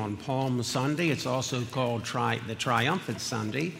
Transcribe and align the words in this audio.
on 0.00 0.16
Palm 0.16 0.62
Sunday. 0.62 1.10
It's 1.10 1.26
also 1.26 1.62
called 1.70 2.04
tri- 2.04 2.40
the 2.46 2.54
Triumphant 2.54 3.20
Sunday. 3.20 3.74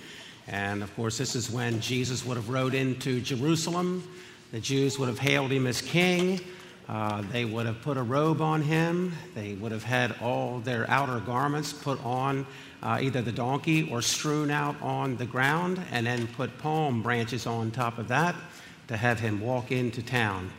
And 0.47 0.83
of 0.83 0.95
course, 0.95 1.17
this 1.17 1.35
is 1.35 1.51
when 1.51 1.81
Jesus 1.81 2.27
would 2.27 2.37
have 2.37 2.51
rode 2.51 2.75
into 2.75 3.21
Jerusalem. 3.21 4.07
The 4.53 4.61
Jews 4.61 4.99
would 4.99 5.09
have 5.09 5.19
hailed 5.19 5.51
him 5.51 5.67
as 5.67 5.81
king. 5.81 6.41
Uh, 6.89 7.23
they 7.33 7.47
would 7.47 7.65
have 7.65 7.81
put 7.81 7.97
a 7.97 8.03
robe 8.03 8.43
on 8.43 8.61
him. 8.61 9.15
They 9.35 9.55
would 9.55 9.73
have 9.73 9.85
had 9.85 10.15
all 10.21 10.59
their 10.59 10.89
outer 10.91 11.21
garments 11.21 11.73
put 11.73 12.05
on 12.05 12.47
uh, 12.83 12.99
either 13.01 13.23
the 13.23 13.33
donkey 13.33 13.91
or 13.91 14.03
strewn 14.03 14.51
out 14.51 14.77
on 14.83 15.17
the 15.17 15.27
ground, 15.27 15.81
and 15.91 16.07
then 16.07 16.27
put 16.27 16.59
palm 16.59 17.03
branches 17.03 17.47
on 17.47 17.71
top 17.71 17.99
of 17.99 18.09
that 18.09 18.35
to 18.89 18.97
have 18.97 19.21
him 19.21 19.41
walk 19.41 19.73
into 19.73 20.03
town. 20.03 20.51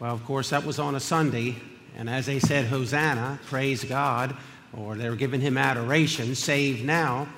Well, 0.00 0.12
of 0.12 0.24
course, 0.24 0.50
that 0.50 0.64
was 0.64 0.78
on 0.78 0.96
a 0.96 1.00
Sunday, 1.00 1.56
and 1.96 2.10
as 2.10 2.26
they 2.26 2.40
said, 2.40 2.66
Hosanna, 2.66 3.38
praise 3.46 3.84
God, 3.84 4.36
or 4.76 4.94
they 4.96 5.08
were 5.08 5.16
giving 5.16 5.40
him 5.40 5.56
adoration, 5.56 6.34
save 6.34 6.84
now. 6.84 7.28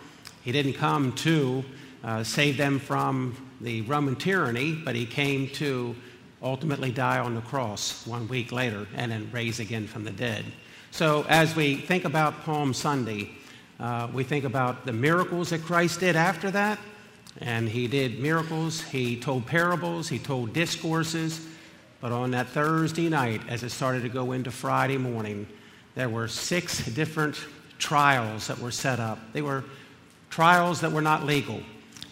He 0.43 0.53
didn't 0.53 0.75
come 0.75 1.13
to 1.17 1.65
uh, 2.03 2.25
save 2.25 2.57
them 2.57 2.79
from 2.79 3.37
the 3.61 3.83
Roman 3.83 4.17
tyranny, 4.17 4.73
but 4.73 4.95
he 4.95 5.05
came 5.05 5.49
to 5.51 5.95
ultimately 6.43 6.91
die 6.91 7.19
on 7.19 7.35
the 7.35 7.43
cross 7.43 8.07
one 8.07 8.27
week 8.29 8.53
later 8.53 8.87
and 8.95 9.13
then 9.13 9.29
raise 9.33 9.61
again 9.61 9.87
from 9.87 10.05
the 10.05 10.11
dead. 10.11 10.45
So 10.91 11.25
as 11.29 11.55
we 11.55 11.77
think 11.77 12.05
about 12.05 12.43
Palm 12.43 12.73
Sunday, 12.73 13.31
uh, 13.79 14.09
we 14.13 14.25
think 14.25 14.45
about 14.45 14.87
the 14.87 14.93
miracles 14.93 15.51
that 15.51 15.63
Christ 15.63 16.01
did 16.01 16.17
after 16.17 16.51
that. 16.51 16.79
And 17.41 17.69
he 17.69 17.87
did 17.87 18.19
miracles, 18.19 18.83
he 18.83 19.19
told 19.19 19.47
parables, 19.47 20.09
he 20.09 20.19
told 20.19 20.53
discourses. 20.53 21.47
But 22.01 22.13
on 22.13 22.33
that 22.33 22.49
Thursday 22.49 23.09
night, 23.09 23.43
as 23.49 23.63
it 23.63 23.71
started 23.71 24.03
to 24.03 24.09
go 24.09 24.33
into 24.33 24.51
Friday 24.51 24.97
morning, 24.97 25.47
there 25.95 26.09
were 26.09 26.29
six 26.29 26.85
different 26.87 27.37
trials 27.79 28.47
that 28.47 28.59
were 28.59 28.71
set 28.71 29.01
up. 29.01 29.19
They 29.33 29.43
were 29.43 29.65
trials 30.29 30.81
that 30.83 30.93
were 30.93 31.03
not 31.03 31.25
legal. 31.25 31.61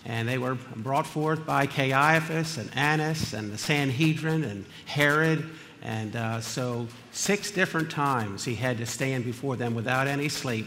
And 0.04 0.28
they 0.28 0.38
were 0.38 0.56
brought 0.76 1.06
forth 1.06 1.44
by 1.44 1.66
Caiaphas 1.66 2.56
and 2.56 2.70
Annas 2.74 3.34
and 3.34 3.52
the 3.52 3.58
Sanhedrin 3.58 4.44
and 4.44 4.64
Herod. 4.86 5.48
And 5.82 6.16
uh, 6.16 6.40
so, 6.40 6.88
six 7.12 7.50
different 7.50 7.90
times 7.90 8.44
he 8.44 8.54
had 8.54 8.78
to 8.78 8.86
stand 8.86 9.24
before 9.24 9.56
them 9.56 9.74
without 9.74 10.06
any 10.06 10.28
sleep. 10.28 10.66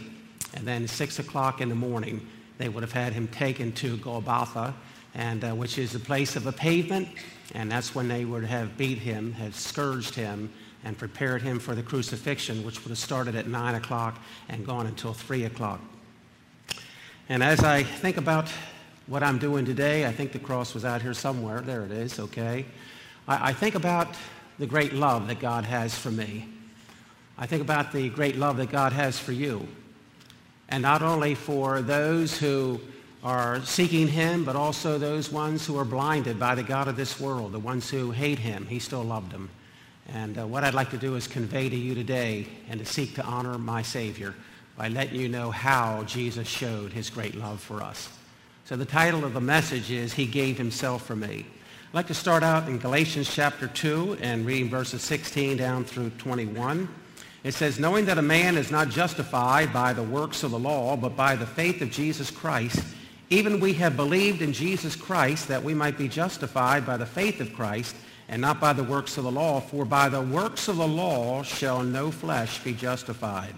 And 0.54 0.66
then, 0.66 0.88
six 0.88 1.20
o'clock 1.20 1.60
in 1.60 1.70
the 1.70 1.76
morning, 1.76 2.26
they 2.60 2.70
would 2.70 2.84
have 2.84 2.94
had 2.94 3.14
him 3.14 3.28
taken 3.28 3.72
to 3.74 3.98
Golgotha, 3.98 4.74
and, 5.16 5.44
uh, 5.44 5.54
which 5.54 5.78
is 5.78 5.92
the 5.92 6.00
place 6.00 6.36
of 6.36 6.46
a 6.46 6.52
pavement. 6.52 7.10
And 7.54 7.70
that's 7.70 7.94
when 7.96 8.08
they 8.08 8.24
would 8.24 8.46
have 8.46 8.78
beat 8.78 9.00
him, 9.00 9.34
have 9.34 9.56
scourged 9.56 10.16
him, 10.16 10.52
and 10.84 10.98
prepared 10.98 11.42
him 11.42 11.60
for 11.60 11.76
the 11.76 11.84
crucifixion, 11.84 12.64
which 12.64 12.84
would 12.84 12.90
have 12.90 12.98
started 12.98 13.36
at 13.36 13.48
9 13.48 13.76
o'clock 13.76 14.20
and 14.50 14.66
gone 14.66 14.88
until 14.88 15.14
3 15.14 15.46
o'clock. 15.46 15.80
And 17.30 17.44
as 17.44 17.64
I 17.64 17.84
think 17.84 18.18
about 18.18 18.50
what 19.08 19.24
I'm 19.24 19.38
doing 19.38 19.66
today, 19.66 20.06
I 20.06 20.12
think 20.12 20.32
the 20.32 20.40
cross 20.40 20.74
was 20.74 20.86
out 20.86 21.02
here 21.02 21.14
somewhere. 21.14 21.62
There 21.62 21.86
it 21.86 21.92
is, 21.92 22.20
okay? 22.20 22.66
I, 23.28 23.50
I 23.50 23.54
think 23.54 23.76
about 23.76 24.16
the 24.60 24.66
great 24.66 24.94
love 24.94 25.28
that 25.28 25.40
God 25.40 25.66
has 25.66 25.98
for 25.98 26.12
me. 26.12 26.48
I 27.38 27.46
think 27.46 27.62
about 27.62 27.92
the 27.92 28.10
great 28.10 28.36
love 28.36 28.58
that 28.58 28.70
God 28.70 28.94
has 28.94 29.18
for 29.18 29.32
you. 29.32 29.68
And 30.70 30.82
not 30.82 31.02
only 31.02 31.36
for 31.36 31.82
those 31.82 32.38
who 32.38 32.80
are 33.24 33.64
seeking 33.64 34.08
him, 34.08 34.44
but 34.44 34.56
also 34.56 34.98
those 34.98 35.32
ones 35.32 35.66
who 35.66 35.78
are 35.78 35.86
blinded 35.86 36.40
by 36.40 36.56
the 36.56 36.64
God 36.64 36.88
of 36.88 36.96
this 36.96 37.20
world, 37.20 37.52
the 37.52 37.60
ones 37.60 37.90
who 37.90 38.12
hate 38.12 38.40
him. 38.40 38.66
He 38.66 38.80
still 38.80 39.04
loved 39.04 39.32
them. 39.32 39.50
And 40.10 40.38
uh, 40.38 40.48
what 40.48 40.64
I'd 40.64 40.74
like 40.74 40.90
to 40.92 40.98
do 40.98 41.16
is 41.16 41.28
convey 41.28 41.70
to 41.70 41.76
you 41.76 41.96
today 41.96 42.48
and 42.70 42.80
to 42.80 42.86
seek 42.86 43.16
to 43.16 43.24
honor 43.24 43.58
my 43.58 43.82
Savior 43.82 44.36
by 44.78 44.88
letting 44.88 45.20
you 45.20 45.30
know 45.30 45.52
how 45.52 46.04
Jesus 46.04 46.48
showed 46.48 46.92
his 46.92 47.10
great 47.10 47.36
love 47.36 47.62
for 47.62 47.82
us. 47.82 48.10
So 48.66 48.76
the 48.76 48.86
title 48.86 49.26
of 49.26 49.34
the 49.34 49.42
message 49.42 49.92
is 49.92 50.14
He 50.14 50.26
Gave 50.26 50.58
Himself 50.58 51.06
for 51.06 51.16
Me. 51.16 51.46
I'd 51.46 51.94
like 51.94 52.08
to 52.08 52.14
start 52.14 52.42
out 52.42 52.70
in 52.70 52.78
Galatians 52.78 53.34
chapter 53.34 53.68
2 53.68 54.20
and 54.22 54.46
reading 54.46 54.70
verses 54.70 55.02
16 55.02 55.58
down 55.58 55.84
through 55.84 56.12
21. 56.12 56.88
It 57.44 57.54
says, 57.54 57.80
knowing 57.80 58.06
that 58.06 58.18
a 58.18 58.22
man 58.22 58.56
is 58.56 58.72
not 58.72 58.90
justified 58.90 59.74
by 59.74 59.94
the 59.94 60.04
works 60.04 60.44
of 60.44 60.52
the 60.52 60.60
law, 60.60 60.96
but 60.96 61.16
by 61.18 61.36
the 61.36 61.46
faith 61.46 61.82
of 61.82 61.92
Jesus 61.92 62.32
Christ, 62.32 62.82
even 63.30 63.60
we 63.60 63.74
have 63.74 63.98
believed 63.98 64.42
in 64.42 64.54
Jesus 64.54 64.96
Christ 64.96 65.48
that 65.48 65.64
we 65.64 65.74
might 65.74 65.98
be 65.98 66.08
justified 66.08 66.86
by 66.86 66.98
the 66.98 67.06
faith 67.06 67.42
of 67.42 67.54
Christ 67.54 67.96
and 68.32 68.42
not 68.42 68.62
by 68.62 68.72
the 68.74 68.84
works 68.84 69.18
of 69.18 69.26
the 69.26 69.32
law. 69.32 69.60
For 69.60 69.86
by 69.86 70.10
the 70.10 70.22
works 70.22 70.70
of 70.70 70.78
the 70.78 70.88
law 70.88 71.44
shall 71.44 71.84
no 71.84 72.10
flesh 72.10 72.64
be 72.64 72.74
justified. 72.74 73.54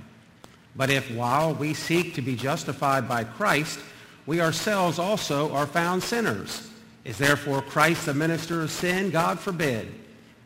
But 0.75 0.89
if 0.89 1.09
while 1.11 1.53
we 1.53 1.75
seek 1.75 2.15
to 2.15 2.21
be 2.21 2.35
justified 2.35 3.07
by 3.07 3.23
Christ, 3.23 3.79
we 4.25 4.41
ourselves 4.41 4.97
also 4.97 5.53
are 5.53 5.67
found 5.67 6.01
sinners, 6.01 6.67
is 7.05 7.17
therefore 7.17 7.61
Christ 7.61 8.07
the 8.07 8.13
minister 8.13 8.61
of 8.63 8.71
sin? 8.71 9.11
God 9.11 9.39
forbid. 9.39 9.93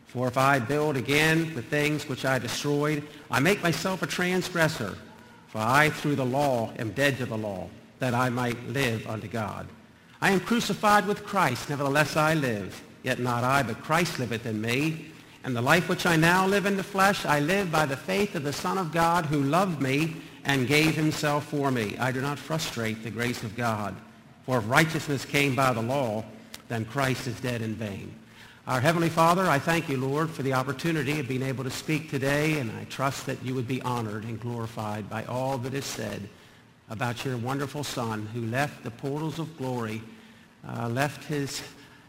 For 0.07 0.27
if 0.27 0.37
I 0.37 0.59
build 0.59 0.97
again 0.97 1.53
the 1.55 1.61
things 1.61 2.09
which 2.09 2.25
I 2.25 2.39
destroyed, 2.39 3.03
I 3.31 3.39
make 3.39 3.63
myself 3.63 4.01
a 4.01 4.07
transgressor. 4.07 4.97
For 5.47 5.59
I 5.59 5.89
through 5.89 6.15
the 6.15 6.25
law 6.25 6.71
am 6.77 6.91
dead 6.91 7.17
to 7.19 7.25
the 7.25 7.37
law, 7.37 7.69
that 7.99 8.13
I 8.13 8.29
might 8.29 8.61
live 8.67 9.07
unto 9.07 9.27
God. 9.27 9.67
I 10.19 10.31
am 10.31 10.41
crucified 10.41 11.07
with 11.07 11.23
Christ, 11.23 11.69
nevertheless 11.69 12.17
I 12.17 12.33
live. 12.33 12.83
Yet 13.07 13.19
not 13.19 13.45
I, 13.45 13.63
but 13.63 13.81
Christ 13.81 14.19
liveth 14.19 14.45
in 14.45 14.59
me. 14.59 15.05
And 15.45 15.55
the 15.55 15.61
life 15.61 15.87
which 15.87 16.05
I 16.05 16.17
now 16.17 16.45
live 16.45 16.65
in 16.65 16.75
the 16.75 16.83
flesh, 16.83 17.25
I 17.25 17.39
live 17.39 17.71
by 17.71 17.85
the 17.85 17.95
faith 17.95 18.35
of 18.35 18.43
the 18.43 18.51
Son 18.51 18.77
of 18.77 18.91
God 18.91 19.25
who 19.25 19.43
loved 19.43 19.81
me 19.81 20.17
and 20.43 20.67
gave 20.67 20.93
himself 20.93 21.45
for 21.45 21.71
me. 21.71 21.95
I 21.99 22.11
do 22.11 22.19
not 22.19 22.37
frustrate 22.37 23.03
the 23.03 23.09
grace 23.09 23.43
of 23.43 23.55
God. 23.55 23.95
For 24.45 24.57
if 24.57 24.69
righteousness 24.69 25.23
came 25.23 25.55
by 25.55 25.71
the 25.71 25.81
law, 25.81 26.25
then 26.67 26.83
Christ 26.83 27.27
is 27.27 27.39
dead 27.39 27.61
in 27.61 27.75
vain. 27.75 28.13
Our 28.67 28.81
Heavenly 28.81 29.07
Father, 29.07 29.45
I 29.45 29.57
thank 29.57 29.87
you, 29.87 29.95
Lord, 29.95 30.29
for 30.29 30.43
the 30.43 30.51
opportunity 30.51 31.21
of 31.21 31.29
being 31.29 31.43
able 31.43 31.63
to 31.63 31.71
speak 31.71 32.09
today, 32.09 32.59
and 32.59 32.69
I 32.73 32.83
trust 32.89 33.25
that 33.27 33.41
you 33.41 33.55
would 33.55 33.69
be 33.69 33.81
honored 33.83 34.25
and 34.25 34.37
glorified 34.37 35.09
by 35.09 35.23
all 35.23 35.57
that 35.59 35.73
is 35.73 35.85
said 35.85 36.27
about 36.89 37.23
your 37.23 37.37
wonderful 37.37 37.85
Son 37.85 38.25
who 38.33 38.41
left 38.47 38.83
the 38.83 38.91
portals 38.91 39.39
of 39.39 39.57
glory, 39.57 40.01
uh, 40.67 40.89
left 40.89 41.23
his 41.23 41.61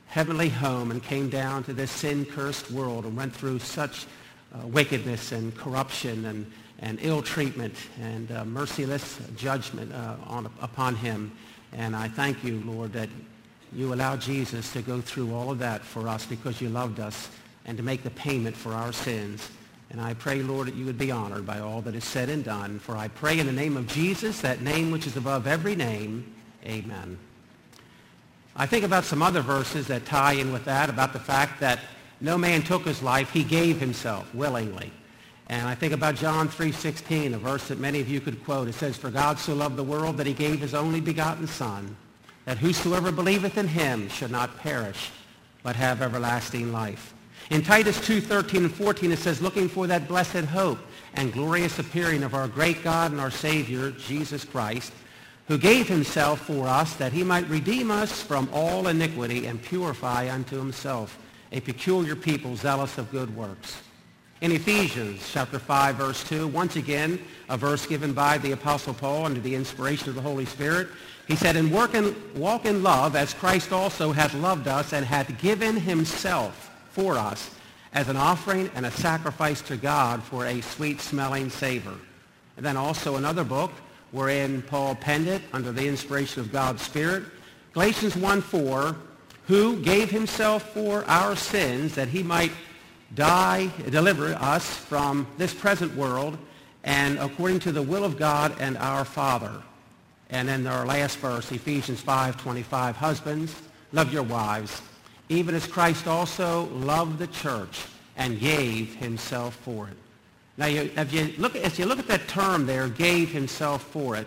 heavenly 0.09 0.49
home 0.49 0.91
and 0.91 1.03
came 1.03 1.29
down 1.29 1.63
to 1.65 1.73
this 1.73 1.91
sin-cursed 1.91 2.71
world 2.71 3.05
and 3.05 3.17
went 3.17 3.35
through 3.35 3.59
such 3.59 4.07
uh, 4.55 4.67
wickedness 4.67 5.33
and 5.33 5.55
corruption 5.57 6.25
and, 6.25 6.51
and 6.79 6.99
ill 7.03 7.23
treatment 7.23 7.75
and 8.01 8.33
uh, 8.33 8.45
merciless 8.45 9.21
judgment 9.37 9.93
uh, 9.93 10.17
on, 10.27 10.47
upon 10.63 10.97
him. 10.97 11.31
And 11.73 11.95
I 11.95 12.09
thank 12.09 12.43
you, 12.43 12.63
Lord, 12.65 12.93
that 12.95 13.11
you 13.73 13.93
allowed 13.93 14.23
Jesus 14.23 14.73
to 14.73 14.81
go 14.81 15.03
through 15.03 15.35
all 15.35 15.51
of 15.51 15.59
that 15.59 15.83
for 15.83 16.09
us 16.09 16.25
because 16.25 16.61
you 16.61 16.71
loved 16.71 17.01
us 17.01 17.29
and 17.67 17.77
to 17.77 17.83
make 17.83 18.03
the 18.03 18.11
payment 18.11 18.57
for 18.57 18.73
our 18.73 18.93
sins. 18.95 19.51
And 19.91 20.01
I 20.01 20.15
pray, 20.15 20.43
Lord, 20.43 20.69
that 20.69 20.75
you 20.75 20.87
would 20.87 20.99
be 20.99 21.11
honored 21.11 21.47
by 21.47 21.61
all 21.61 21.83
that 21.83 21.95
is 21.95 22.05
said 22.05 22.31
and 22.31 22.43
done. 22.43 22.79
For 22.79 22.97
I 22.97 23.09
pray 23.09 23.39
in 23.39 23.47
the 23.47 23.53
name 23.53 23.77
of 23.77 23.87
Jesus, 23.87 24.41
that 24.41 24.63
name 24.63 24.91
which 24.91 25.07
is 25.07 25.19
above 25.19 25.47
every 25.47 25.77
name, 25.77 26.35
amen. 26.65 27.19
I 28.61 28.67
think 28.67 28.85
about 28.85 29.05
some 29.05 29.23
other 29.23 29.41
verses 29.41 29.87
that 29.87 30.05
tie 30.05 30.33
in 30.33 30.53
with 30.53 30.65
that, 30.65 30.91
about 30.91 31.13
the 31.13 31.21
fact 31.21 31.61
that 31.61 31.79
no 32.21 32.37
man 32.37 32.63
took 32.63 32.85
his 32.85 33.01
life, 33.05 33.31
he 33.31 33.45
gave 33.45 33.79
himself 33.79 34.35
willingly. 34.35 34.91
And 35.49 35.69
I 35.69 35.77
think 35.77 35.93
about 35.93 36.17
John 36.17 36.49
3.16, 36.49 37.35
a 37.35 37.39
verse 37.39 37.69
that 37.69 37.79
many 37.79 38.01
of 38.01 38.09
you 38.09 38.21
could 38.21 38.45
quote. 38.45 38.67
It 38.67 38.75
says, 38.75 38.97
For 38.97 39.11
God 39.11 39.39
so 39.39 39.55
loved 39.55 39.77
the 39.77 39.85
world 39.85 40.17
that 40.17 40.27
he 40.27 40.35
gave 40.35 40.59
his 40.59 40.75
only 40.75 41.01
begotten 41.01 41.47
Son, 41.47 41.97
that 42.47 42.59
whosoever 42.59 43.13
believeth 43.13 43.57
in 43.57 43.69
him 43.69 44.09
should 44.09 44.33
not 44.33 44.59
perish, 44.59 45.13
but 45.63 45.77
have 45.77 46.03
everlasting 46.03 46.73
life. 46.73 47.15
In 47.51 47.63
Titus 47.63 47.99
2.13 48.01 48.57
and 48.59 48.75
14, 48.75 49.13
it 49.13 49.21
says, 49.21 49.41
Looking 49.41 49.69
for 49.69 49.87
that 49.87 50.09
blessed 50.09 50.47
hope 50.47 50.81
and 51.15 51.33
glorious 51.33 51.79
appearing 51.79 52.25
of 52.25 52.35
our 52.35 52.49
great 52.49 52.83
God 52.83 53.13
and 53.13 53.21
our 53.21 53.31
Savior, 53.31 53.93
Jesus 53.93 54.45
Christ, 54.45 54.93
who 55.49 55.59
gave 55.59 55.89
himself 55.89 56.41
for 56.43 56.69
us 56.69 56.95
that 56.97 57.13
he 57.13 57.25
might 57.25 57.49
redeem 57.49 57.91
us 57.91 58.23
from 58.23 58.49
all 58.53 58.87
iniquity 58.87 59.47
and 59.47 59.63
purify 59.63 60.31
unto 60.31 60.59
himself 60.59 61.19
a 61.53 61.61
peculiar 61.61 62.15
people 62.15 62.55
zealous 62.55 62.99
of 62.99 63.11
good 63.11 63.35
works. 63.35 63.81
In 64.41 64.53
Ephesians 64.53 65.29
chapter 65.33 65.59
5, 65.59 65.97
verse 65.97 66.23
2, 66.29 66.47
once 66.49 66.77
again, 66.77 67.19
a 67.49 67.57
verse 67.57 67.87
given 67.87 68.13
by 68.13 68.39
the 68.39 68.53
Apostle 68.53 68.95
Paul 68.95 69.25
under 69.25 69.41
the 69.41 69.55
inspiration 69.55 70.11
of 70.11 70.15
the 70.15 70.21
Holy 70.21 70.45
Spirit, 70.45 70.89
he 71.27 71.35
said, 71.35 71.57
And 71.57 71.73
work 71.73 71.95
in, 71.95 72.15
walk 72.37 72.65
in 72.65 72.83
love 72.83 73.17
as 73.17 73.35
Christ 73.35 73.73
also 73.73 74.13
hath 74.13 74.35
loved 74.35 74.69
us 74.69 74.93
and 74.93 75.05
hath 75.05 75.41
given 75.41 75.77
himself 75.77 76.71
for 76.91 77.17
us 77.17 77.51
as 77.95 78.09
an 78.09 78.17
offering 78.17 78.71
and 78.75 78.87
a 78.87 78.91
sacrifice 78.91 79.63
to 79.63 79.77
God 79.77 80.23
for 80.23 80.47
a 80.47 80.61
sweet-smelling 80.61 81.51
savor. 81.51 81.95
And 82.57 82.65
then 82.65 82.77
also 82.77 83.17
another 83.17 83.45
book, 83.45 83.73
wherein 84.11 84.63
Paul 84.63 84.95
penned 84.95 85.29
it 85.29 85.43
under 85.53 85.73
the 85.73 85.87
inspiration 85.87 86.41
of 86.41 86.53
God's 86.53 86.83
Spirit. 86.83 87.25
Galatians 87.73 88.15
1:4, 88.15 88.97
who 89.47 89.77
gave 89.83 90.11
himself 90.11 90.73
for 90.73 91.05
our 91.07 91.37
sins 91.37 91.95
that 91.95 92.09
he 92.09 92.23
might 92.23 92.53
die, 93.15 93.71
deliver 93.89 94.35
us 94.35 94.67
from 94.67 95.27
this 95.39 95.55
present 95.55 95.95
world, 95.97 96.37
and 96.85 97.19
according 97.19 97.61
to 97.61 97.73
the 97.73 97.83
will 97.83 98.05
of 98.05 98.19
God 98.19 98.55
and 98.61 98.77
our 98.79 99.05
Father. 99.05 99.63
And 100.31 100.49
then 100.49 100.67
our 100.67 100.85
last 100.85 101.19
verse, 101.19 101.51
Ephesians 101.51 102.03
5:25, 102.03 102.97
husbands, 102.97 103.55
love 103.93 104.13
your 104.13 104.23
wives, 104.23 104.83
even 105.29 105.55
as 105.55 105.67
Christ 105.67 106.07
also 106.07 106.65
loved 106.67 107.19
the 107.19 107.27
church 107.27 107.85
and 108.17 108.41
gave 108.41 108.97
himself 108.97 109.55
for 109.65 109.89
it. 109.89 109.97
Now, 110.59 110.67
you, 110.67 110.91
if 110.97 111.13
you 111.13 111.33
look, 111.39 111.55
if 111.55 111.79
you 111.79 111.87
look 111.87 112.01
at 112.01 112.09
that 112.09 112.27
term 112.27 112.67
there, 112.67 112.89
gave 112.89 113.31
himself 113.31 113.85
for 113.85 114.17
it, 114.17 114.27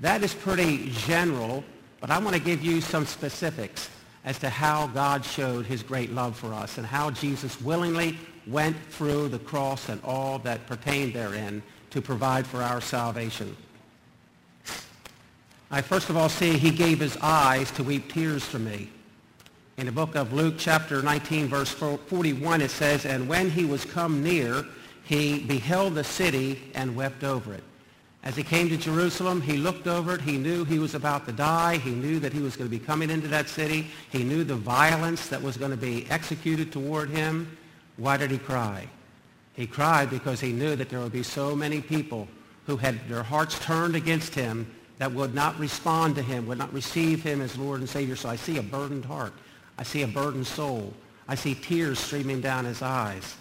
that 0.00 0.22
is 0.22 0.34
pretty 0.34 0.90
general, 0.90 1.64
but 1.98 2.10
I 2.10 2.18
want 2.18 2.36
to 2.36 2.42
give 2.42 2.62
you 2.62 2.82
some 2.82 3.06
specifics 3.06 3.88
as 4.24 4.38
to 4.40 4.50
how 4.50 4.86
God 4.88 5.24
showed 5.24 5.64
his 5.64 5.82
great 5.82 6.12
love 6.12 6.36
for 6.36 6.52
us 6.52 6.76
and 6.76 6.86
how 6.86 7.10
Jesus 7.10 7.60
willingly 7.62 8.18
went 8.46 8.76
through 8.90 9.28
the 9.28 9.38
cross 9.38 9.88
and 9.88 10.00
all 10.04 10.38
that 10.40 10.66
pertained 10.66 11.14
therein 11.14 11.62
to 11.90 12.02
provide 12.02 12.46
for 12.46 12.62
our 12.62 12.80
salvation. 12.80 13.56
I 15.70 15.80
first 15.80 16.10
of 16.10 16.18
all 16.18 16.28
see 16.28 16.58
he 16.58 16.70
gave 16.70 17.00
his 17.00 17.16
eyes 17.22 17.70
to 17.72 17.82
weep 17.82 18.12
tears 18.12 18.44
for 18.44 18.58
me. 18.58 18.90
In 19.78 19.86
the 19.86 19.92
book 19.92 20.16
of 20.16 20.34
Luke 20.34 20.56
chapter 20.58 21.02
19 21.02 21.48
verse 21.48 21.70
41 21.70 22.60
it 22.60 22.70
says, 22.70 23.06
And 23.06 23.26
when 23.26 23.50
he 23.50 23.64
was 23.64 23.84
come 23.84 24.22
near, 24.22 24.66
he 25.04 25.40
beheld 25.40 25.94
the 25.94 26.04
city 26.04 26.62
and 26.74 26.96
wept 26.96 27.24
over 27.24 27.54
it. 27.54 27.64
As 28.24 28.36
he 28.36 28.44
came 28.44 28.68
to 28.68 28.76
Jerusalem, 28.76 29.40
he 29.40 29.56
looked 29.56 29.88
over 29.88 30.14
it. 30.14 30.20
He 30.20 30.38
knew 30.38 30.64
he 30.64 30.78
was 30.78 30.94
about 30.94 31.26
to 31.26 31.32
die. 31.32 31.78
He 31.78 31.90
knew 31.90 32.20
that 32.20 32.32
he 32.32 32.40
was 32.40 32.56
going 32.56 32.70
to 32.70 32.78
be 32.78 32.84
coming 32.84 33.10
into 33.10 33.26
that 33.28 33.48
city. 33.48 33.88
He 34.10 34.22
knew 34.22 34.44
the 34.44 34.54
violence 34.54 35.26
that 35.28 35.42
was 35.42 35.56
going 35.56 35.72
to 35.72 35.76
be 35.76 36.08
executed 36.08 36.70
toward 36.70 37.10
him. 37.10 37.56
Why 37.96 38.16
did 38.16 38.30
he 38.30 38.38
cry? 38.38 38.86
He 39.54 39.66
cried 39.66 40.08
because 40.08 40.40
he 40.40 40.52
knew 40.52 40.76
that 40.76 40.88
there 40.88 41.00
would 41.00 41.12
be 41.12 41.24
so 41.24 41.56
many 41.56 41.80
people 41.80 42.28
who 42.66 42.76
had 42.76 43.08
their 43.08 43.24
hearts 43.24 43.58
turned 43.58 43.96
against 43.96 44.34
him 44.34 44.72
that 44.98 45.12
would 45.12 45.34
not 45.34 45.58
respond 45.58 46.14
to 46.14 46.22
him, 46.22 46.46
would 46.46 46.58
not 46.58 46.72
receive 46.72 47.24
him 47.24 47.40
as 47.40 47.58
Lord 47.58 47.80
and 47.80 47.88
Savior. 47.88 48.14
So 48.14 48.28
I 48.28 48.36
see 48.36 48.58
a 48.58 48.62
burdened 48.62 49.04
heart. 49.04 49.32
I 49.76 49.82
see 49.82 50.02
a 50.02 50.06
burdened 50.06 50.46
soul. 50.46 50.94
I 51.26 51.34
see 51.34 51.56
tears 51.56 51.98
streaming 51.98 52.40
down 52.40 52.66
his 52.66 52.82
eyes. 52.82 53.36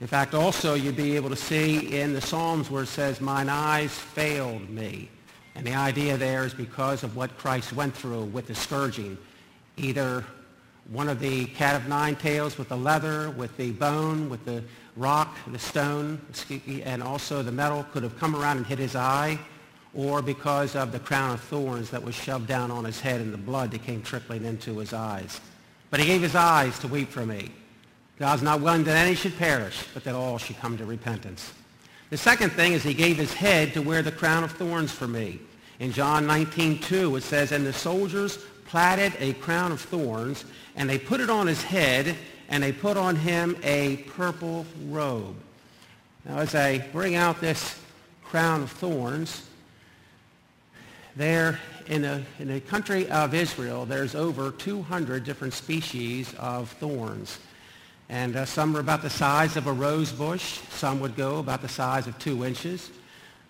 In 0.00 0.06
fact, 0.06 0.34
also 0.34 0.74
you'd 0.74 0.96
be 0.96 1.14
able 1.16 1.28
to 1.28 1.36
see 1.36 2.00
in 2.00 2.14
the 2.14 2.22
Psalms 2.22 2.70
where 2.70 2.84
it 2.84 2.86
says, 2.86 3.20
mine 3.20 3.50
eyes 3.50 3.92
failed 3.92 4.68
me. 4.70 5.10
And 5.54 5.66
the 5.66 5.74
idea 5.74 6.16
there 6.16 6.44
is 6.44 6.54
because 6.54 7.02
of 7.02 7.16
what 7.16 7.36
Christ 7.36 7.74
went 7.74 7.94
through 7.94 8.24
with 8.24 8.46
the 8.46 8.54
scourging. 8.54 9.18
Either 9.76 10.24
one 10.88 11.10
of 11.10 11.20
the 11.20 11.46
cat 11.46 11.76
of 11.76 11.86
nine 11.86 12.16
tails 12.16 12.56
with 12.56 12.70
the 12.70 12.76
leather, 12.76 13.30
with 13.30 13.54
the 13.58 13.72
bone, 13.72 14.30
with 14.30 14.44
the 14.46 14.64
rock, 14.96 15.36
the 15.48 15.58
stone, 15.58 16.20
and 16.84 17.02
also 17.02 17.42
the 17.42 17.52
metal 17.52 17.84
could 17.92 18.02
have 18.02 18.18
come 18.18 18.34
around 18.34 18.56
and 18.56 18.66
hit 18.66 18.78
his 18.78 18.96
eye, 18.96 19.38
or 19.94 20.22
because 20.22 20.76
of 20.76 20.92
the 20.92 20.98
crown 20.98 21.32
of 21.34 21.40
thorns 21.40 21.90
that 21.90 22.02
was 22.02 22.14
shoved 22.14 22.46
down 22.46 22.70
on 22.70 22.84
his 22.84 23.00
head 23.00 23.20
and 23.20 23.34
the 23.34 23.38
blood 23.38 23.70
that 23.70 23.82
came 23.82 24.00
trickling 24.00 24.44
into 24.44 24.78
his 24.78 24.94
eyes. 24.94 25.40
But 25.90 26.00
he 26.00 26.06
gave 26.06 26.22
his 26.22 26.34
eyes 26.34 26.78
to 26.78 26.88
weep 26.88 27.10
for 27.10 27.26
me. 27.26 27.50
God's 28.20 28.42
not 28.42 28.60
willing 28.60 28.84
that 28.84 28.98
any 28.98 29.14
should 29.14 29.38
perish, 29.38 29.82
but 29.94 30.04
that 30.04 30.14
all 30.14 30.36
should 30.36 30.58
come 30.58 30.76
to 30.76 30.84
repentance. 30.84 31.54
The 32.10 32.18
second 32.18 32.50
thing 32.50 32.74
is 32.74 32.82
he 32.82 32.92
gave 32.92 33.16
his 33.16 33.32
head 33.32 33.72
to 33.72 33.80
wear 33.80 34.02
the 34.02 34.12
crown 34.12 34.44
of 34.44 34.52
thorns 34.52 34.92
for 34.92 35.08
me. 35.08 35.40
In 35.78 35.90
John 35.90 36.26
19:2 36.26 37.16
it 37.16 37.22
says, 37.22 37.50
And 37.50 37.64
the 37.64 37.72
soldiers 37.72 38.36
platted 38.66 39.14
a 39.20 39.32
crown 39.32 39.72
of 39.72 39.80
thorns, 39.80 40.44
and 40.76 40.88
they 40.88 40.98
put 40.98 41.20
it 41.20 41.30
on 41.30 41.46
his 41.46 41.62
head, 41.62 42.14
and 42.50 42.62
they 42.62 42.72
put 42.72 42.98
on 42.98 43.16
him 43.16 43.56
a 43.62 43.96
purple 44.08 44.66
robe. 44.88 45.36
Now 46.26 46.40
as 46.40 46.54
I 46.54 46.78
bring 46.92 47.14
out 47.14 47.40
this 47.40 47.78
crown 48.22 48.64
of 48.64 48.70
thorns, 48.70 49.48
there 51.16 51.58
in, 51.86 52.04
a, 52.04 52.22
in 52.38 52.48
the 52.48 52.60
country 52.60 53.08
of 53.10 53.32
Israel, 53.32 53.86
there's 53.86 54.14
over 54.14 54.50
200 54.50 55.24
different 55.24 55.54
species 55.54 56.34
of 56.34 56.68
thorns. 56.72 57.38
And 58.10 58.34
uh, 58.34 58.44
some 58.44 58.76
are 58.76 58.80
about 58.80 59.02
the 59.02 59.08
size 59.08 59.56
of 59.56 59.68
a 59.68 59.72
rose 59.72 60.10
bush. 60.10 60.58
Some 60.70 60.98
would 60.98 61.14
go 61.14 61.38
about 61.38 61.62
the 61.62 61.68
size 61.68 62.08
of 62.08 62.18
two 62.18 62.44
inches. 62.44 62.90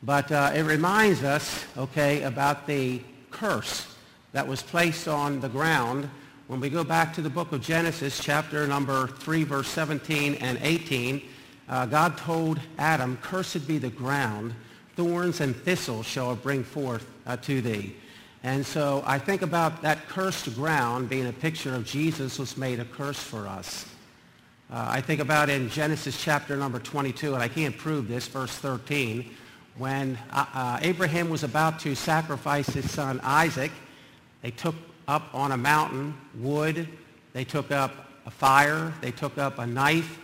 But 0.02 0.30
uh, 0.30 0.52
it 0.54 0.64
reminds 0.64 1.24
us, 1.24 1.64
okay, 1.78 2.24
about 2.24 2.66
the 2.66 3.00
curse 3.30 3.86
that 4.32 4.46
was 4.46 4.62
placed 4.62 5.08
on 5.08 5.40
the 5.40 5.48
ground 5.48 6.10
when 6.46 6.60
we 6.60 6.68
go 6.68 6.84
back 6.84 7.14
to 7.14 7.22
the 7.22 7.30
book 7.30 7.52
of 7.52 7.62
Genesis, 7.62 8.22
chapter 8.22 8.66
number 8.66 9.06
3, 9.06 9.44
verse 9.44 9.68
17 9.68 10.34
and 10.34 10.58
18. 10.60 11.22
Uh, 11.66 11.86
God 11.86 12.18
told 12.18 12.60
Adam, 12.76 13.16
Cursed 13.22 13.66
be 13.66 13.78
the 13.78 13.88
ground, 13.88 14.54
thorns 14.94 15.40
and 15.40 15.56
thistles 15.56 16.04
shall 16.04 16.32
it 16.32 16.42
bring 16.42 16.64
forth 16.64 17.06
uh, 17.26 17.38
to 17.38 17.62
thee. 17.62 17.96
And 18.42 18.66
so 18.66 19.02
I 19.06 19.18
think 19.18 19.40
about 19.40 19.80
that 19.80 20.06
cursed 20.06 20.54
ground 20.54 21.08
being 21.08 21.28
a 21.28 21.32
picture 21.32 21.74
of 21.74 21.86
Jesus 21.86 22.38
was 22.38 22.58
made 22.58 22.78
a 22.78 22.84
curse 22.84 23.18
for 23.18 23.48
us. 23.48 23.86
Uh, 24.72 24.86
I 24.88 25.00
think 25.00 25.20
about 25.20 25.50
in 25.50 25.68
Genesis 25.68 26.22
chapter 26.22 26.56
number 26.56 26.78
22, 26.78 27.34
and 27.34 27.42
I 27.42 27.48
can't 27.48 27.76
prove 27.76 28.06
this, 28.06 28.28
verse 28.28 28.56
13, 28.56 29.28
when 29.76 30.16
uh, 30.30 30.46
uh, 30.54 30.78
Abraham 30.80 31.28
was 31.28 31.42
about 31.42 31.80
to 31.80 31.96
sacrifice 31.96 32.68
his 32.68 32.88
son 32.88 33.18
Isaac, 33.24 33.72
they 34.42 34.52
took 34.52 34.76
up 35.08 35.24
on 35.34 35.50
a 35.50 35.56
mountain 35.56 36.14
wood, 36.36 36.86
they 37.32 37.42
took 37.42 37.72
up 37.72 37.92
a 38.26 38.30
fire, 38.30 38.92
they 39.00 39.10
took 39.10 39.38
up 39.38 39.58
a 39.58 39.66
knife, 39.66 40.20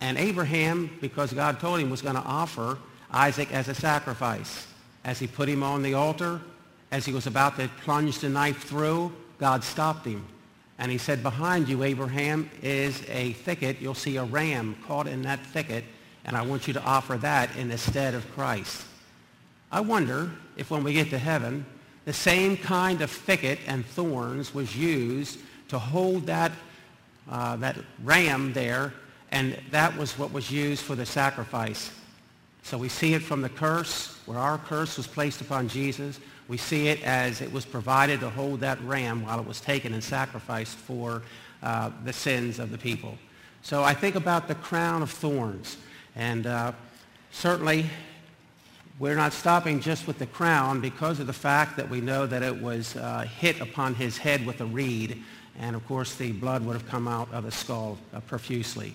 and 0.00 0.18
Abraham, 0.18 0.90
because 1.00 1.32
God 1.32 1.60
told 1.60 1.78
him, 1.78 1.88
was 1.88 2.02
going 2.02 2.16
to 2.16 2.22
offer 2.22 2.78
Isaac 3.12 3.52
as 3.52 3.68
a 3.68 3.76
sacrifice. 3.76 4.66
As 5.04 5.20
he 5.20 5.28
put 5.28 5.48
him 5.48 5.62
on 5.62 5.82
the 5.82 5.94
altar, 5.94 6.40
as 6.90 7.06
he 7.06 7.12
was 7.12 7.28
about 7.28 7.56
to 7.60 7.68
plunge 7.82 8.18
the 8.18 8.28
knife 8.28 8.64
through, 8.64 9.12
God 9.38 9.62
stopped 9.62 10.04
him. 10.04 10.26
And 10.78 10.90
he 10.90 10.98
said, 10.98 11.22
behind 11.22 11.68
you, 11.68 11.82
Abraham, 11.84 12.50
is 12.62 13.02
a 13.08 13.32
thicket. 13.32 13.80
You'll 13.80 13.94
see 13.94 14.16
a 14.16 14.24
ram 14.24 14.76
caught 14.86 15.06
in 15.06 15.22
that 15.22 15.44
thicket, 15.46 15.84
and 16.24 16.36
I 16.36 16.42
want 16.42 16.66
you 16.66 16.74
to 16.74 16.82
offer 16.82 17.16
that 17.18 17.54
in 17.56 17.68
the 17.68 17.78
stead 17.78 18.14
of 18.14 18.28
Christ. 18.32 18.84
I 19.70 19.80
wonder 19.80 20.30
if 20.56 20.70
when 20.70 20.82
we 20.82 20.92
get 20.92 21.10
to 21.10 21.18
heaven, 21.18 21.64
the 22.04 22.12
same 22.12 22.56
kind 22.56 23.02
of 23.02 23.10
thicket 23.10 23.58
and 23.66 23.86
thorns 23.86 24.54
was 24.54 24.76
used 24.76 25.38
to 25.68 25.78
hold 25.78 26.26
that, 26.26 26.52
uh, 27.30 27.56
that 27.56 27.78
ram 28.02 28.52
there, 28.52 28.92
and 29.30 29.58
that 29.70 29.96
was 29.96 30.18
what 30.18 30.32
was 30.32 30.50
used 30.50 30.82
for 30.82 30.94
the 30.94 31.06
sacrifice. 31.06 31.90
So 32.64 32.78
we 32.78 32.88
see 32.88 33.12
it 33.12 33.22
from 33.22 33.42
the 33.42 33.50
curse, 33.50 34.18
where 34.24 34.38
our 34.38 34.56
curse 34.56 34.96
was 34.96 35.06
placed 35.06 35.42
upon 35.42 35.68
Jesus. 35.68 36.18
We 36.48 36.56
see 36.56 36.88
it 36.88 37.02
as 37.02 37.42
it 37.42 37.52
was 37.52 37.66
provided 37.66 38.20
to 38.20 38.30
hold 38.30 38.60
that 38.60 38.80
ram 38.84 39.22
while 39.26 39.38
it 39.38 39.46
was 39.46 39.60
taken 39.60 39.92
and 39.92 40.02
sacrificed 40.02 40.78
for 40.78 41.20
uh, 41.62 41.90
the 42.04 42.12
sins 42.12 42.58
of 42.58 42.70
the 42.70 42.78
people. 42.78 43.18
So 43.60 43.84
I 43.84 43.92
think 43.92 44.16
about 44.16 44.48
the 44.48 44.54
crown 44.54 45.02
of 45.02 45.10
thorns. 45.10 45.76
And 46.16 46.46
uh, 46.46 46.72
certainly 47.32 47.84
we're 48.98 49.14
not 49.14 49.34
stopping 49.34 49.78
just 49.78 50.06
with 50.06 50.18
the 50.18 50.26
crown 50.26 50.80
because 50.80 51.20
of 51.20 51.26
the 51.26 51.34
fact 51.34 51.76
that 51.76 51.90
we 51.90 52.00
know 52.00 52.26
that 52.26 52.42
it 52.42 52.62
was 52.62 52.96
uh, 52.96 53.26
hit 53.40 53.60
upon 53.60 53.94
his 53.94 54.16
head 54.16 54.46
with 54.46 54.62
a 54.62 54.66
reed. 54.66 55.22
And 55.58 55.76
of 55.76 55.86
course 55.86 56.14
the 56.14 56.32
blood 56.32 56.64
would 56.64 56.72
have 56.72 56.88
come 56.88 57.08
out 57.08 57.30
of 57.30 57.44
the 57.44 57.52
skull 57.52 57.98
profusely. 58.26 58.94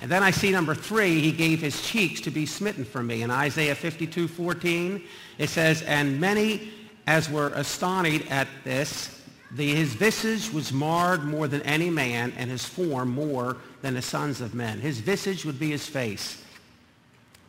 And 0.00 0.10
then 0.10 0.22
I 0.22 0.30
see 0.30 0.50
number 0.50 0.74
three, 0.74 1.20
he 1.20 1.30
gave 1.30 1.60
his 1.60 1.82
cheeks 1.82 2.20
to 2.22 2.30
be 2.30 2.46
smitten 2.46 2.84
for 2.84 3.02
me. 3.02 3.22
In 3.22 3.30
Isaiah 3.30 3.74
52, 3.74 4.28
14, 4.28 5.02
it 5.38 5.50
says, 5.50 5.82
And 5.82 6.18
many 6.18 6.72
as 7.06 7.28
were 7.28 7.48
astonished 7.48 8.30
at 8.30 8.48
this, 8.64 9.20
the, 9.50 9.74
his 9.74 9.92
visage 9.94 10.52
was 10.52 10.72
marred 10.72 11.24
more 11.24 11.48
than 11.48 11.60
any 11.62 11.90
man, 11.90 12.32
and 12.36 12.50
his 12.50 12.64
form 12.64 13.10
more 13.10 13.56
than 13.82 13.94
the 13.94 14.02
sons 14.02 14.40
of 14.40 14.54
men. 14.54 14.80
His 14.80 15.00
visage 15.00 15.44
would 15.44 15.58
be 15.58 15.70
his 15.70 15.86
face. 15.86 16.42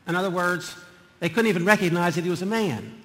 In 0.07 0.15
other 0.15 0.31
words, 0.31 0.75
they 1.19 1.29
couldn't 1.29 1.49
even 1.49 1.63
recognize 1.63 2.15
that 2.15 2.23
he 2.23 2.29
was 2.29 2.41
a 2.41 2.47
man. 2.47 2.99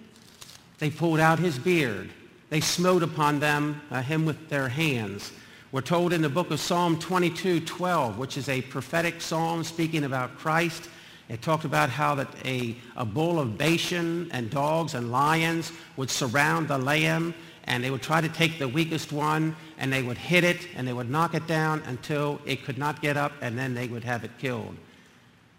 They 0.78 0.90
pulled 0.90 1.20
out 1.20 1.38
his 1.38 1.58
beard. 1.58 2.10
They 2.48 2.60
smote 2.60 3.02
upon 3.02 3.38
them, 3.38 3.82
uh, 3.90 4.02
him 4.02 4.24
with 4.24 4.48
their 4.48 4.68
hands. 4.68 5.30
We're 5.76 5.83
told 5.83 6.14
in 6.14 6.23
the 6.23 6.30
book 6.30 6.50
of 6.52 6.59
Psalm 6.59 6.99
22, 6.99 7.61
12, 7.61 8.16
which 8.16 8.38
is 8.38 8.49
a 8.49 8.62
prophetic 8.62 9.21
psalm 9.21 9.62
speaking 9.62 10.04
about 10.04 10.38
Christ, 10.38 10.88
it 11.28 11.42
talked 11.42 11.66
about 11.66 11.90
how 11.90 12.14
that 12.14 12.28
a, 12.47 12.78
a 12.97 13.04
bull 13.04 13.38
of 13.38 13.59
Bashan 13.59 14.30
and 14.33 14.49
dogs 14.49 14.95
and 14.95 15.12
lions 15.12 15.73
would 15.99 16.09
surround 16.09 16.68
the 16.68 16.78
lamb 16.78 17.35
and 17.64 17.85
they 17.85 17.90
would 17.90 18.00
try 18.00 18.23
to 18.23 18.28
take 18.30 18.59
the 18.59 18.66
weakest 18.66 19.12
one 19.12 19.54
and 19.76 19.92
they 19.92 20.02
would 20.02 20.16
hit 20.16 20.45
it 20.45 20.66
and 20.76 20.88
they 20.88 20.95
would 20.95 21.11
knock 21.11 21.35
it 21.35 21.47
down 21.47 21.83
until 21.88 22.40
it 22.47 22.64
could 22.64 22.78
not 22.78 23.02
get 23.02 23.18
up 23.18 23.33
and 23.42 23.59
then 23.59 23.75
they 23.75 23.87
would 23.87 24.02
have 24.02 24.25
it 24.25 24.30
killed. 24.38 24.75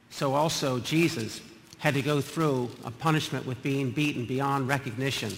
So 0.09 0.33
also 0.33 0.79
Jesus 0.79 1.41
had 1.77 1.93
to 1.93 2.01
go 2.01 2.21
through 2.21 2.71
a 2.83 2.89
punishment 2.89 3.45
with 3.45 3.61
being 3.61 3.91
beaten 3.91 4.25
beyond 4.25 4.67
recognition. 4.67 5.37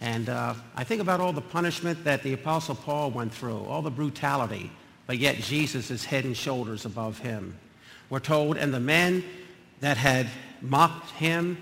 And 0.00 0.28
uh, 0.28 0.54
I 0.76 0.84
think 0.84 1.00
about 1.00 1.20
all 1.20 1.32
the 1.32 1.40
punishment 1.40 2.04
that 2.04 2.22
the 2.22 2.32
Apostle 2.32 2.76
Paul 2.76 3.10
went 3.10 3.32
through, 3.32 3.64
all 3.64 3.82
the 3.82 3.90
brutality, 3.90 4.70
but 5.06 5.18
yet 5.18 5.36
Jesus 5.36 5.90
is 5.90 6.04
head 6.04 6.24
and 6.24 6.36
shoulders 6.36 6.84
above 6.84 7.18
him. 7.18 7.56
We're 8.10 8.20
told, 8.20 8.56
and 8.56 8.72
the 8.72 8.80
men 8.80 9.24
that 9.80 9.96
had 9.96 10.28
mocked 10.60 11.10
him, 11.12 11.58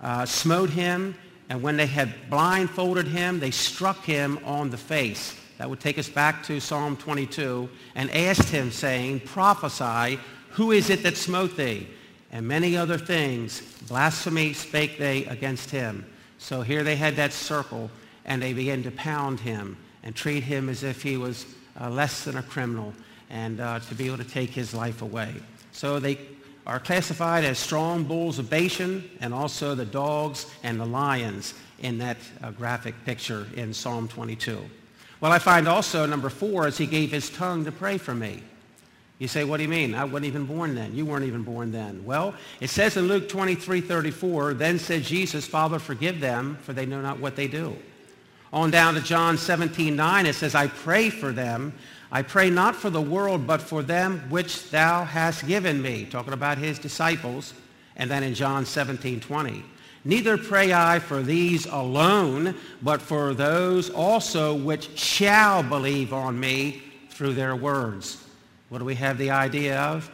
uh, 0.00 0.24
smote 0.26 0.70
him, 0.70 1.14
and 1.48 1.62
when 1.62 1.76
they 1.76 1.86
had 1.86 2.30
blindfolded 2.30 3.06
him, 3.06 3.40
they 3.40 3.50
struck 3.50 4.04
him 4.04 4.38
on 4.44 4.70
the 4.70 4.76
face. 4.76 5.34
That 5.58 5.68
would 5.68 5.80
take 5.80 5.98
us 5.98 6.08
back 6.08 6.44
to 6.44 6.60
Psalm 6.60 6.96
22, 6.96 7.68
and 7.94 8.10
asked 8.10 8.48
him, 8.48 8.70
saying, 8.70 9.20
Prophesy, 9.20 10.18
who 10.50 10.72
is 10.72 10.90
it 10.90 11.02
that 11.02 11.16
smote 11.16 11.56
thee? 11.56 11.88
And 12.30 12.46
many 12.46 12.76
other 12.76 12.98
things, 12.98 13.60
blasphemy 13.88 14.52
spake 14.52 14.98
they 14.98 15.24
against 15.24 15.70
him. 15.70 16.04
So 16.38 16.62
here 16.62 16.82
they 16.82 16.96
had 16.96 17.16
that 17.16 17.32
circle, 17.32 17.90
and 18.24 18.40
they 18.40 18.52
began 18.52 18.82
to 18.84 18.90
pound 18.92 19.40
him 19.40 19.76
and 20.02 20.14
treat 20.14 20.44
him 20.44 20.68
as 20.68 20.82
if 20.82 21.02
he 21.02 21.16
was 21.16 21.46
uh, 21.80 21.90
less 21.90 22.24
than 22.24 22.36
a 22.36 22.42
criminal, 22.42 22.94
and 23.30 23.60
uh, 23.60 23.80
to 23.80 23.94
be 23.94 24.06
able 24.06 24.18
to 24.18 24.24
take 24.24 24.50
his 24.50 24.72
life 24.72 25.02
away. 25.02 25.34
So 25.72 25.98
they 25.98 26.18
are 26.66 26.78
classified 26.78 27.44
as 27.44 27.58
strong 27.58 28.04
bulls 28.04 28.38
of 28.38 28.50
Bashan 28.50 29.08
and 29.20 29.32
also 29.32 29.74
the 29.74 29.86
dogs 29.86 30.46
and 30.62 30.78
the 30.78 30.84
lions 30.84 31.54
in 31.80 31.98
that 31.98 32.18
uh, 32.42 32.50
graphic 32.50 32.94
picture 33.04 33.46
in 33.56 33.72
Psalm 33.72 34.06
22. 34.06 34.60
Well, 35.20 35.32
I 35.32 35.38
find 35.38 35.66
also 35.66 36.06
number 36.06 36.28
four 36.28 36.68
is 36.68 36.78
he 36.78 36.86
gave 36.86 37.10
his 37.10 37.30
tongue 37.30 37.64
to 37.64 37.72
pray 37.72 37.98
for 37.98 38.14
me. 38.14 38.42
You 39.18 39.26
say, 39.28 39.44
what 39.44 39.56
do 39.56 39.64
you 39.64 39.68
mean? 39.68 39.94
I 39.94 40.04
wasn't 40.04 40.26
even 40.26 40.44
born 40.46 40.74
then. 40.74 40.94
You 40.94 41.04
weren't 41.04 41.24
even 41.24 41.42
born 41.42 41.72
then. 41.72 42.04
Well, 42.04 42.34
it 42.60 42.70
says 42.70 42.96
in 42.96 43.08
Luke 43.08 43.28
23, 43.28 43.80
34, 43.80 44.54
then 44.54 44.78
said 44.78 45.02
Jesus, 45.02 45.46
Father, 45.46 45.78
forgive 45.78 46.20
them, 46.20 46.56
for 46.62 46.72
they 46.72 46.86
know 46.86 47.00
not 47.00 47.18
what 47.18 47.34
they 47.34 47.48
do. 47.48 47.76
On 48.52 48.70
down 48.70 48.94
to 48.94 49.00
John 49.00 49.36
17, 49.36 49.96
9, 49.96 50.26
it 50.26 50.34
says, 50.34 50.54
I 50.54 50.68
pray 50.68 51.10
for 51.10 51.32
them 51.32 51.72
I 52.10 52.22
pray 52.22 52.48
not 52.48 52.74
for 52.74 52.88
the 52.88 53.02
world, 53.02 53.46
but 53.46 53.60
for 53.60 53.82
them 53.82 54.20
which 54.30 54.70
thou 54.70 55.04
hast 55.04 55.46
given 55.46 55.82
me. 55.82 56.06
Talking 56.06 56.32
about 56.32 56.58
his 56.58 56.78
disciples. 56.78 57.52
And 57.96 58.10
then 58.10 58.22
in 58.22 58.34
John 58.34 58.64
17, 58.64 59.20
20. 59.20 59.64
Neither 60.04 60.38
pray 60.38 60.72
I 60.72 61.00
for 61.00 61.22
these 61.22 61.66
alone, 61.66 62.54
but 62.80 63.02
for 63.02 63.34
those 63.34 63.90
also 63.90 64.54
which 64.54 64.96
shall 64.98 65.62
believe 65.62 66.12
on 66.12 66.38
me 66.38 66.82
through 67.10 67.34
their 67.34 67.56
words. 67.56 68.24
What 68.68 68.78
do 68.78 68.84
we 68.84 68.94
have 68.96 69.18
the 69.18 69.30
idea 69.30 69.80
of? 69.80 70.10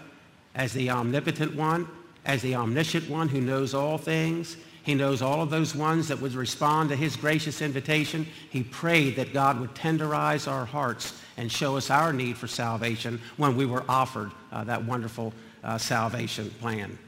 As 0.55 0.73
the 0.73 0.91
omnipotent 0.91 1.55
one, 1.57 1.89
as 2.25 2.43
the 2.43 2.55
omniscient 2.55 3.09
one 3.11 3.29
who 3.29 3.41
knows 3.41 3.75
all 3.75 3.99
things, 3.99 4.57
he 4.85 4.95
knows 4.95 5.23
all 5.23 5.41
of 5.41 5.51
those 5.51 5.75
ones 5.75 6.09
that 6.09 6.21
would 6.21 6.35
respond 6.35 6.91
to 6.91 6.97
his 6.97 7.17
gracious 7.17 7.63
invitation. 7.63 8.27
He 8.51 8.63
prayed 8.63 9.17
that 9.17 9.33
God 9.33 9.59
would 9.59 9.75
tenderize 9.75 10.51
our 10.51 10.67
hearts 10.67 11.19
and 11.37 11.51
show 11.51 11.77
us 11.77 11.91
our 11.91 12.13
need 12.13 12.37
for 12.37 12.47
salvation 12.47 13.21
when 13.39 13.57
we 13.57 13.67
were 13.67 13.85
offered 13.89 14.31
uh, 14.53 14.63
that 14.65 14.85
wonderful 14.85 15.33
uh, 15.65 15.79
salvation 15.79 16.51
plan. 16.61 16.99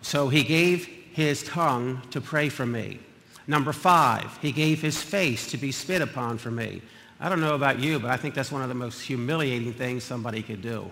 So 0.00 0.28
he 0.28 0.42
gave 0.42 0.86
his 0.86 1.42
tongue 1.42 2.00
to 2.10 2.20
pray 2.20 2.48
for 2.48 2.64
me. 2.64 2.98
Number 3.46 3.72
five, 3.72 4.38
he 4.40 4.50
gave 4.50 4.80
his 4.80 5.02
face 5.02 5.50
to 5.50 5.58
be 5.58 5.70
spit 5.70 6.00
upon 6.02 6.38
for 6.38 6.50
me. 6.50 6.80
I 7.20 7.28
don't 7.28 7.40
know 7.40 7.54
about 7.54 7.80
you, 7.80 7.98
but 7.98 8.10
I 8.10 8.16
think 8.16 8.34
that's 8.34 8.52
one 8.52 8.62
of 8.62 8.68
the 8.68 8.74
most 8.74 9.00
humiliating 9.00 9.72
things 9.72 10.04
somebody 10.04 10.42
could 10.42 10.62
do. 10.62 10.90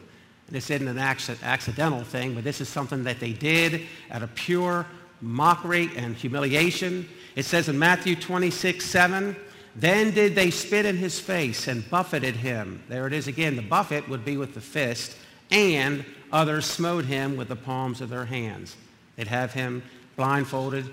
This 0.48 0.70
isn't 0.70 0.86
an 0.86 0.98
accidental 0.98 2.02
thing, 2.02 2.34
but 2.34 2.44
this 2.44 2.60
is 2.60 2.68
something 2.68 3.04
that 3.04 3.20
they 3.20 3.32
did 3.32 3.82
out 4.10 4.22
of 4.22 4.34
pure 4.34 4.86
mockery 5.20 5.90
and 5.96 6.14
humiliation. 6.14 7.08
It 7.34 7.44
says 7.44 7.68
in 7.68 7.78
Matthew 7.78 8.16
26, 8.16 8.84
7, 8.84 9.36
then 9.74 10.12
did 10.12 10.34
they 10.34 10.50
spit 10.50 10.86
in 10.86 10.96
his 10.96 11.20
face 11.20 11.68
and 11.68 11.88
buffeted 11.90 12.36
him. 12.36 12.82
There 12.88 13.06
it 13.06 13.12
is 13.12 13.28
again. 13.28 13.56
The 13.56 13.62
buffet 13.62 14.08
would 14.08 14.24
be 14.24 14.36
with 14.36 14.54
the 14.54 14.60
fist, 14.60 15.16
and 15.50 16.04
others 16.32 16.64
smote 16.64 17.04
him 17.04 17.36
with 17.36 17.48
the 17.48 17.56
palms 17.56 18.00
of 18.00 18.08
their 18.08 18.24
hands. 18.24 18.76
They'd 19.16 19.28
have 19.28 19.52
him 19.52 19.82
blindfolded, 20.16 20.86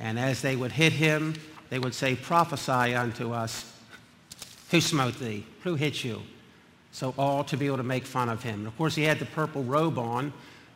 and 0.00 0.18
as 0.18 0.42
they 0.42 0.56
would 0.56 0.72
hit 0.72 0.92
him, 0.92 1.34
they 1.70 1.78
would 1.78 1.94
say, 1.94 2.16
Prophesy 2.16 2.94
unto 2.94 3.32
us. 3.32 3.71
Who 4.72 4.80
smote 4.80 5.18
thee? 5.18 5.46
Who 5.62 5.76
hit 5.76 6.02
you? 6.02 6.22
So 6.90 7.14
all 7.16 7.44
to 7.44 7.56
be 7.56 7.66
able 7.66 7.76
to 7.76 7.82
make 7.84 8.04
fun 8.04 8.28
of 8.28 8.42
him. 8.42 8.60
And 8.60 8.66
of 8.66 8.76
course, 8.76 8.96
he 8.96 9.04
had 9.04 9.20
the 9.20 9.26
purple 9.26 9.62
robe 9.62 9.98
on, 9.98 10.32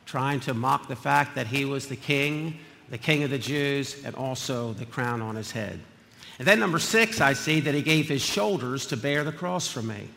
trying 0.07 0.39
to 0.41 0.55
mock 0.55 0.87
the 0.87 0.97
fact 0.97 1.35
that 1.35 1.49
he 1.49 1.65
was 1.65 1.89
the 1.89 1.97
king 1.97 2.59
the 2.91 2.99
king 2.99 3.23
of 3.23 3.31
the 3.31 3.39
Jews, 3.39 4.05
and 4.05 4.15
also 4.15 4.73
the 4.73 4.87
crown 4.87 5.21
on 5.21 5.35
his 5.35 5.51
head. 5.51 5.81
And 6.39 6.47
then 6.47 6.61
number 6.61 6.79
six, 6.79 7.21
I 7.21 7.33
see 7.33 7.61
that 7.61 7.75
he 7.75 7.83
gave 7.83 8.09
his 8.09 8.23
shoulders 8.23 8.87
to 8.89 8.97
bear 8.97 9.25
the 9.25 9.33
cross 9.33 9.69
for 9.69 9.83
me. 9.83 10.09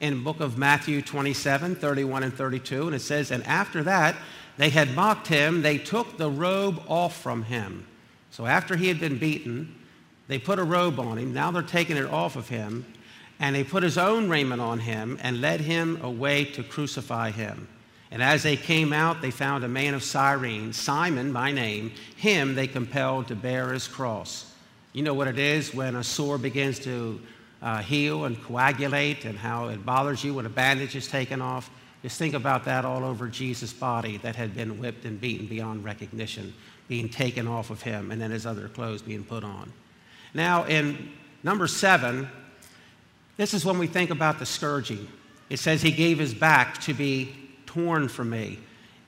In 0.00 0.22
book 0.22 0.40
of 0.40 0.58
Matthew 0.58 1.02
27, 1.02 1.76
31 1.76 2.22
and 2.24 2.34
32, 2.34 2.86
and 2.86 2.94
it 2.94 3.00
says, 3.00 3.30
And 3.30 3.44
after 3.46 3.82
that, 3.84 4.16
they 4.56 4.70
had 4.70 4.94
mocked 4.94 5.28
him. 5.28 5.62
They 5.62 5.78
took 5.78 6.16
the 6.16 6.30
robe 6.30 6.82
off 6.88 7.20
from 7.20 7.44
him. 7.44 7.86
So 8.30 8.46
after 8.46 8.76
he 8.76 8.88
had 8.88 9.00
been 9.00 9.18
beaten, 9.18 9.74
they 10.28 10.38
put 10.38 10.58
a 10.58 10.64
robe 10.64 11.00
on 11.00 11.18
him. 11.18 11.34
Now 11.34 11.50
they're 11.50 11.62
taking 11.62 11.96
it 11.96 12.06
off 12.06 12.36
of 12.36 12.48
him. 12.48 12.84
And 13.40 13.54
they 13.54 13.64
put 13.64 13.82
his 13.82 13.98
own 13.98 14.28
raiment 14.28 14.60
on 14.60 14.80
him 14.80 15.18
and 15.22 15.40
led 15.40 15.60
him 15.60 16.00
away 16.02 16.44
to 16.44 16.62
crucify 16.62 17.30
him. 17.30 17.68
And 18.10 18.22
as 18.22 18.42
they 18.42 18.56
came 18.56 18.92
out, 18.92 19.20
they 19.20 19.30
found 19.30 19.64
a 19.64 19.68
man 19.68 19.94
of 19.94 20.02
Cyrene, 20.02 20.72
Simon 20.72 21.32
by 21.32 21.52
name. 21.52 21.92
Him 22.16 22.54
they 22.54 22.66
compelled 22.66 23.28
to 23.28 23.36
bear 23.36 23.72
his 23.72 23.86
cross. 23.86 24.52
You 24.92 25.02
know 25.02 25.14
what 25.14 25.28
it 25.28 25.38
is 25.38 25.74
when 25.74 25.94
a 25.94 26.02
sore 26.02 26.38
begins 26.38 26.78
to 26.80 27.20
uh, 27.60 27.82
heal 27.82 28.24
and 28.24 28.42
coagulate 28.42 29.24
and 29.24 29.38
how 29.38 29.68
it 29.68 29.84
bothers 29.84 30.24
you 30.24 30.34
when 30.34 30.46
a 30.46 30.50
bandage 30.50 30.96
is 30.96 31.06
taken 31.06 31.42
off? 31.42 31.70
Just 32.02 32.18
think 32.18 32.34
about 32.34 32.64
that 32.64 32.84
all 32.84 33.04
over 33.04 33.28
Jesus' 33.28 33.72
body 33.72 34.16
that 34.18 34.36
had 34.36 34.54
been 34.54 34.78
whipped 34.78 35.04
and 35.04 35.20
beaten 35.20 35.46
beyond 35.46 35.84
recognition, 35.84 36.54
being 36.86 37.08
taken 37.08 37.46
off 37.46 37.70
of 37.70 37.82
him, 37.82 38.10
and 38.10 38.20
then 38.20 38.30
his 38.30 38.46
other 38.46 38.68
clothes 38.68 39.02
being 39.02 39.24
put 39.24 39.44
on. 39.44 39.72
Now, 40.38 40.66
in 40.66 41.10
number 41.42 41.66
seven, 41.66 42.28
this 43.36 43.54
is 43.54 43.64
when 43.64 43.76
we 43.76 43.88
think 43.88 44.10
about 44.10 44.38
the 44.38 44.46
scourging. 44.46 45.08
It 45.50 45.58
says 45.58 45.82
he 45.82 45.90
gave 45.90 46.20
his 46.20 46.32
back 46.32 46.80
to 46.82 46.94
be 46.94 47.34
torn 47.66 48.06
from 48.06 48.30
me. 48.30 48.60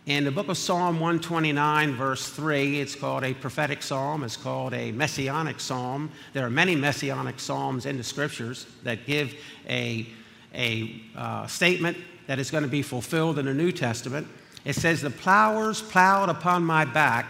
In 0.06 0.24
the 0.24 0.32
book 0.32 0.48
of 0.48 0.58
Psalm 0.58 0.98
129, 0.98 1.94
verse 1.94 2.28
3, 2.30 2.80
it's 2.80 2.96
called 2.96 3.22
a 3.22 3.32
prophetic 3.32 3.80
psalm. 3.80 4.24
It's 4.24 4.36
called 4.36 4.74
a 4.74 4.90
messianic 4.90 5.60
psalm. 5.60 6.10
There 6.32 6.44
are 6.44 6.50
many 6.50 6.74
messianic 6.74 7.38
psalms 7.38 7.86
in 7.86 7.96
the 7.96 8.02
scriptures 8.02 8.66
that 8.82 9.06
give 9.06 9.32
a, 9.68 10.08
a 10.52 11.00
uh, 11.14 11.46
statement 11.46 11.96
that 12.26 12.40
is 12.40 12.50
going 12.50 12.64
to 12.64 12.68
be 12.68 12.82
fulfilled 12.82 13.38
in 13.38 13.46
the 13.46 13.54
New 13.54 13.70
Testament. 13.70 14.26
It 14.64 14.74
says, 14.74 15.00
The 15.00 15.10
plowers 15.10 15.80
plowed 15.80 16.28
upon 16.28 16.64
my 16.64 16.84
back, 16.84 17.26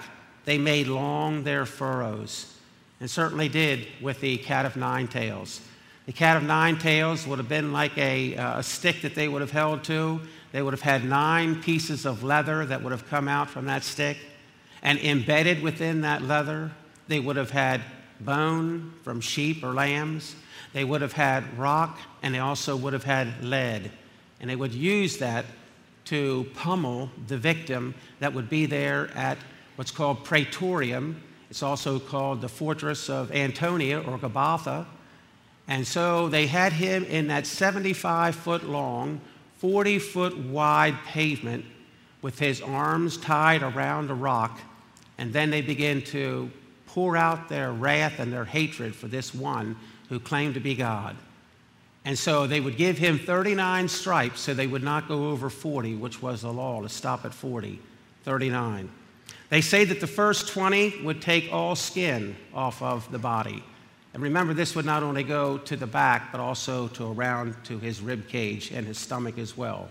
they 0.47 0.57
made 0.57 0.87
long 0.87 1.45
their 1.45 1.67
furrows. 1.67 2.57
And 3.01 3.11
certainly 3.11 3.49
did 3.49 3.87
with 4.01 4.21
the 4.21 4.37
cat 4.39 4.67
of 4.67 4.77
nine 4.77 5.09
tails. 5.09 5.61
The 6.07 6.13
cat 6.13 6.37
of 6.37 6.43
nine 6.43 6.79
tails 6.79 7.27
would 7.27 7.39
have 7.39 7.49
been 7.49 7.73
like 7.73 7.97
a, 7.97 8.37
uh, 8.37 8.59
a 8.59 8.63
stick 8.63 9.03
that 9.03 9.15
they 9.15 9.29
would 9.29 9.41
have 9.41 9.51
held 9.51 9.85
to 9.85 10.21
they 10.53 10.63
would 10.63 10.73
have 10.73 10.83
had 10.83 11.05
nine 11.05 11.63
pieces 11.63 12.05
of 12.05 12.25
leather 12.25 12.67
that 12.67 12.83
would 12.83 12.91
have 12.93 13.09
come 13.09 13.29
out 13.29 13.51
from 13.51 13.67
that 13.67 13.85
stick. 13.85 14.19
And 14.83 14.99
embedded 14.99 15.63
within 15.63 16.01
that 16.01 16.23
leather, 16.23 16.73
they 17.07 17.21
would 17.21 17.37
have 17.37 17.51
had 17.51 17.83
bone 18.19 18.95
from 19.03 19.21
sheep 19.21 19.63
or 19.63 19.73
lambs. 19.73 20.35
They 20.73 20.85
would 20.85 21.03
have 21.03 21.13
had 21.13 21.59
rock, 21.59 21.99
and 22.23 22.35
they 22.35 22.39
also 22.39 22.77
would 22.77 22.93
have 22.93 23.05
had 23.05 23.45
lead. 23.45 23.91
And 24.41 24.49
they 24.49 24.57
would 24.57 24.75
use 24.75 25.19
that 25.19 25.45
to 26.07 26.47
pummel 26.55 27.11
the 27.29 27.37
victim 27.37 27.95
that 28.19 28.33
would 28.33 28.49
be 28.49 28.67
there 28.67 29.11
at 29.15 29.39
what's 29.77 29.91
called 29.91 30.25
Praetorium. 30.25 31.23
It's 31.51 31.63
also 31.63 31.99
called 31.99 32.41
the 32.41 32.49
fortress 32.49 33.11
of 33.11 33.33
Antonia 33.33 33.99
or 34.01 34.19
Gabbatha. 34.19 34.87
And 35.67 35.87
so 35.87 36.29
they 36.29 36.47
had 36.47 36.73
him 36.73 37.05
in 37.05 37.27
that 37.29 37.47
75 37.47 38.35
foot 38.35 38.65
long 38.65 39.21
40 39.59 39.99
foot 39.99 40.39
wide 40.39 40.97
pavement 41.05 41.67
with 42.23 42.39
his 42.39 42.63
arms 42.63 43.19
tied 43.19 43.63
around 43.63 44.11
a 44.11 44.15
rock, 44.15 44.59
and 45.19 45.35
then 45.35 45.51
they 45.51 45.61
begin 45.61 46.01
to 46.01 46.51
pour 46.87 47.15
out 47.15 47.51
their 47.51 47.71
wrath 47.71 48.21
and 48.21 48.33
their 48.33 48.47
hatred 48.47 48.95
for 48.95 49.07
this 49.07 49.35
one 49.35 49.77
who 50.09 50.19
claimed 50.19 50.55
to 50.55 50.61
be 50.61 50.75
God. 50.75 51.15
And 52.07 52.19
so 52.19 52.47
they 52.47 52.61
would 52.61 52.79
give 52.79 52.97
him 52.97 53.19
39 53.19 53.89
stripes 53.89 54.41
so 54.41 54.55
they 54.55 54.67
would 54.67 54.83
not 54.83 55.09
go 55.09 55.29
over 55.29 55.51
40, 55.51 55.97
which 55.97 56.23
was 56.23 56.41
the 56.41 56.53
law, 56.53 56.81
to 56.81 56.89
stop 56.89 57.27
at 57.27 57.35
40, 57.35 57.79
39. 58.25 58.91
They 59.51 59.61
say 59.61 59.85
that 59.85 60.01
the 60.01 60.07
first 60.07 60.49
20 60.49 61.03
would 61.03 61.21
take 61.21 61.53
all 61.53 61.77
skin 61.77 62.37
off 62.55 62.81
of 62.83 63.11
the 63.11 63.19
body. 63.19 63.63
And 64.15 64.23
remember, 64.23 64.55
this 64.55 64.75
would 64.75 64.85
not 64.85 65.03
only 65.03 65.23
go 65.23 65.59
to 65.59 65.77
the 65.77 65.87
back, 65.87 66.33
but 66.33 66.41
also 66.41 66.89
to 66.89 67.13
around 67.13 67.57
to 67.65 67.79
his 67.79 68.01
rib 68.01 68.29
cage 68.29 68.71
and 68.71 68.87
his 68.87 68.99
stomach 68.99 69.39
as 69.39 69.57
well. 69.57 69.89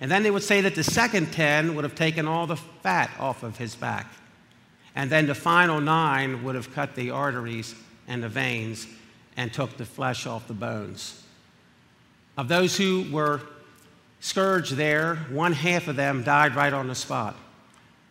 And 0.00 0.10
then 0.10 0.22
they 0.22 0.30
would 0.30 0.42
say 0.42 0.62
that 0.62 0.74
the 0.74 0.84
second 0.84 1.32
10 1.32 1.74
would 1.74 1.84
have 1.84 1.94
taken 1.94 2.26
all 2.26 2.46
the 2.46 2.56
fat 2.56 3.10
off 3.18 3.42
of 3.42 3.58
his 3.58 3.74
back. 3.74 4.06
And 4.94 5.10
then 5.10 5.26
the 5.26 5.34
final 5.34 5.80
nine 5.80 6.42
would 6.44 6.54
have 6.54 6.72
cut 6.72 6.94
the 6.94 7.10
arteries 7.10 7.74
and 8.06 8.22
the 8.22 8.28
veins 8.28 8.86
and 9.36 9.52
took 9.52 9.76
the 9.76 9.84
flesh 9.84 10.26
off 10.26 10.48
the 10.48 10.54
bones. 10.54 11.22
Of 12.36 12.48
those 12.48 12.76
who 12.76 13.06
were 13.10 13.40
scourged 14.20 14.72
there, 14.72 15.16
one 15.30 15.52
half 15.52 15.88
of 15.88 15.96
them 15.96 16.22
died 16.22 16.54
right 16.54 16.72
on 16.72 16.88
the 16.88 16.94
spot. 16.94 17.36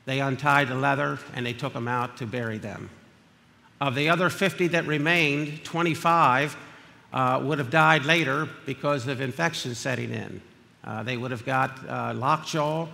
They 0.08 0.22
untied 0.22 0.70
the 0.70 0.76
leather 0.76 1.20
and 1.36 1.46
they 1.46 1.52
took 1.52 1.74
them 1.74 1.90
out 1.90 2.16
to 2.18 2.26
bury 2.26 2.58
them. 2.58 2.90
Of 3.82 3.94
the 3.94 4.08
other 4.08 4.30
50 4.30 4.68
that 4.70 4.88
remained, 4.88 5.66
25 5.66 6.56
uh, 7.12 7.42
would 7.44 7.60
have 7.60 7.70
died 7.70 8.06
later 8.06 8.48
because 8.66 9.06
of 9.08 9.20
infection 9.20 9.76
setting 9.76 10.12
in. 10.12 10.42
Uh, 10.82 11.04
they 11.04 11.18
would 11.18 11.32
have 11.32 11.46
got 11.46 11.78
uh, 11.90 12.14
lockjaw 12.16 12.88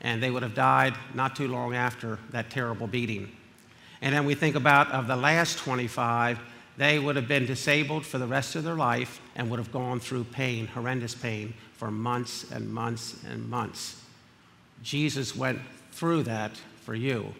and 0.00 0.22
they 0.22 0.30
would 0.30 0.44
have 0.44 0.54
died 0.54 0.94
not 1.12 1.34
too 1.34 1.48
long 1.48 1.74
after 1.74 2.20
that 2.30 2.50
terrible 2.50 2.86
beating. 2.86 3.28
And 4.00 4.14
then 4.14 4.24
we 4.24 4.36
think 4.36 4.54
about 4.54 4.92
of 4.92 5.08
the 5.08 5.16
last 5.16 5.58
25, 5.58 6.38
they 6.76 7.00
would 7.00 7.16
have 7.16 7.26
been 7.26 7.46
disabled 7.46 8.06
for 8.06 8.18
the 8.18 8.28
rest 8.28 8.54
of 8.54 8.62
their 8.62 8.76
life 8.76 9.20
and 9.34 9.50
would 9.50 9.58
have 9.58 9.72
gone 9.72 9.98
through 9.98 10.22
pain, 10.22 10.68
horrendous 10.68 11.16
pain, 11.16 11.52
for 11.72 11.90
months 11.90 12.48
and 12.52 12.72
months 12.72 13.16
and 13.28 13.50
months. 13.50 14.00
Jesus 14.84 15.34
went 15.34 15.58
through 16.00 16.22
that 16.22 16.52
for 16.80 16.94
you. 16.94 17.34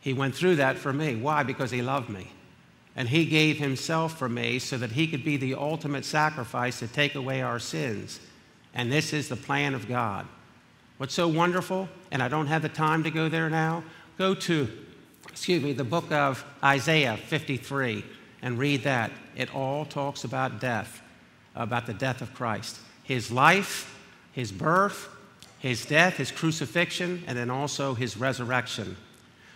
He 0.00 0.12
went 0.12 0.34
through 0.34 0.56
that 0.56 0.76
for 0.76 0.92
me. 0.92 1.14
Why? 1.14 1.44
Because 1.44 1.70
he 1.70 1.82
loved 1.82 2.08
me. 2.08 2.32
And 2.96 3.08
he 3.08 3.26
gave 3.26 3.58
himself 3.58 4.18
for 4.18 4.28
me 4.28 4.58
so 4.58 4.76
that 4.78 4.90
he 4.90 5.06
could 5.06 5.24
be 5.24 5.36
the 5.36 5.54
ultimate 5.54 6.04
sacrifice 6.04 6.80
to 6.80 6.88
take 6.88 7.14
away 7.14 7.42
our 7.42 7.60
sins. 7.60 8.18
And 8.74 8.90
this 8.90 9.12
is 9.12 9.28
the 9.28 9.36
plan 9.36 9.72
of 9.72 9.86
God. 9.86 10.26
What's 10.98 11.14
so 11.14 11.28
wonderful, 11.28 11.88
and 12.10 12.24
I 12.24 12.26
don't 12.26 12.48
have 12.48 12.62
the 12.62 12.68
time 12.68 13.04
to 13.04 13.10
go 13.10 13.28
there 13.28 13.48
now, 13.48 13.84
go 14.18 14.34
to, 14.34 14.68
excuse 15.28 15.62
me, 15.62 15.72
the 15.72 15.84
book 15.84 16.10
of 16.10 16.44
Isaiah 16.64 17.16
53 17.16 18.04
and 18.42 18.58
read 18.58 18.82
that. 18.82 19.12
It 19.36 19.54
all 19.54 19.84
talks 19.84 20.24
about 20.24 20.60
death, 20.60 21.02
about 21.54 21.86
the 21.86 21.94
death 21.94 22.20
of 22.20 22.34
Christ. 22.34 22.78
His 23.04 23.30
life, 23.30 23.96
his 24.32 24.50
birth, 24.50 25.08
his 25.66 25.84
death, 25.84 26.16
his 26.16 26.30
crucifixion, 26.30 27.22
and 27.26 27.36
then 27.36 27.50
also 27.50 27.94
his 27.94 28.16
resurrection. 28.16 28.96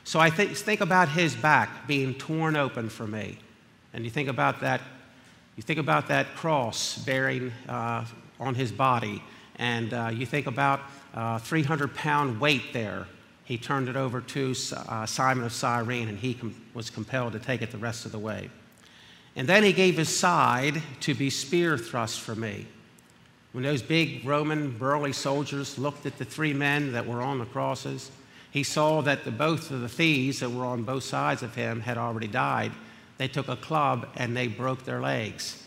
So 0.04 0.18
I 0.18 0.30
think, 0.30 0.56
think 0.56 0.80
about 0.80 1.08
his 1.08 1.34
back 1.34 1.86
being 1.86 2.14
torn 2.14 2.56
open 2.56 2.88
for 2.88 3.06
me. 3.06 3.38
And 3.92 4.04
you 4.04 4.10
think 4.10 4.28
about 4.28 4.60
that, 4.60 4.80
you 5.56 5.62
think 5.62 5.78
about 5.78 6.08
that 6.08 6.34
cross 6.34 6.98
bearing 6.98 7.52
uh, 7.68 8.04
on 8.38 8.54
his 8.54 8.72
body, 8.72 9.22
and 9.56 9.92
uh, 9.92 10.10
you 10.12 10.24
think 10.26 10.46
about 10.46 10.80
uh, 11.14 11.38
300 11.38 11.94
pound 11.94 12.40
weight 12.40 12.72
there. 12.72 13.06
He 13.44 13.58
turned 13.58 13.88
it 13.88 13.96
over 13.96 14.20
to 14.20 14.54
uh, 14.88 15.06
Simon 15.06 15.44
of 15.44 15.52
Cyrene, 15.52 16.08
and 16.08 16.18
he 16.18 16.34
com- 16.34 16.54
was 16.72 16.88
compelled 16.88 17.32
to 17.32 17.38
take 17.38 17.62
it 17.62 17.70
the 17.70 17.78
rest 17.78 18.06
of 18.06 18.12
the 18.12 18.18
way. 18.18 18.48
And 19.36 19.48
then 19.48 19.62
he 19.62 19.72
gave 19.72 19.96
his 19.96 20.08
side 20.08 20.82
to 21.00 21.14
be 21.14 21.30
spear 21.30 21.76
thrust 21.76 22.20
for 22.20 22.34
me. 22.34 22.66
When 23.52 23.64
those 23.64 23.82
big 23.82 24.24
Roman 24.24 24.76
burly 24.76 25.12
soldiers 25.12 25.78
looked 25.78 26.06
at 26.06 26.18
the 26.18 26.24
three 26.24 26.52
men 26.52 26.92
that 26.92 27.06
were 27.06 27.20
on 27.20 27.38
the 27.38 27.46
crosses, 27.46 28.10
he 28.50 28.62
saw 28.62 29.00
that 29.02 29.24
the, 29.24 29.30
both 29.30 29.70
of 29.70 29.80
the 29.80 29.88
thieves 29.88 30.40
that 30.40 30.50
were 30.50 30.64
on 30.64 30.82
both 30.84 31.04
sides 31.04 31.42
of 31.42 31.54
him 31.54 31.80
had 31.80 31.98
already 31.98 32.28
died. 32.28 32.72
They 33.18 33.28
took 33.28 33.48
a 33.48 33.56
club 33.56 34.08
and 34.16 34.36
they 34.36 34.46
broke 34.46 34.84
their 34.84 35.00
legs. 35.00 35.62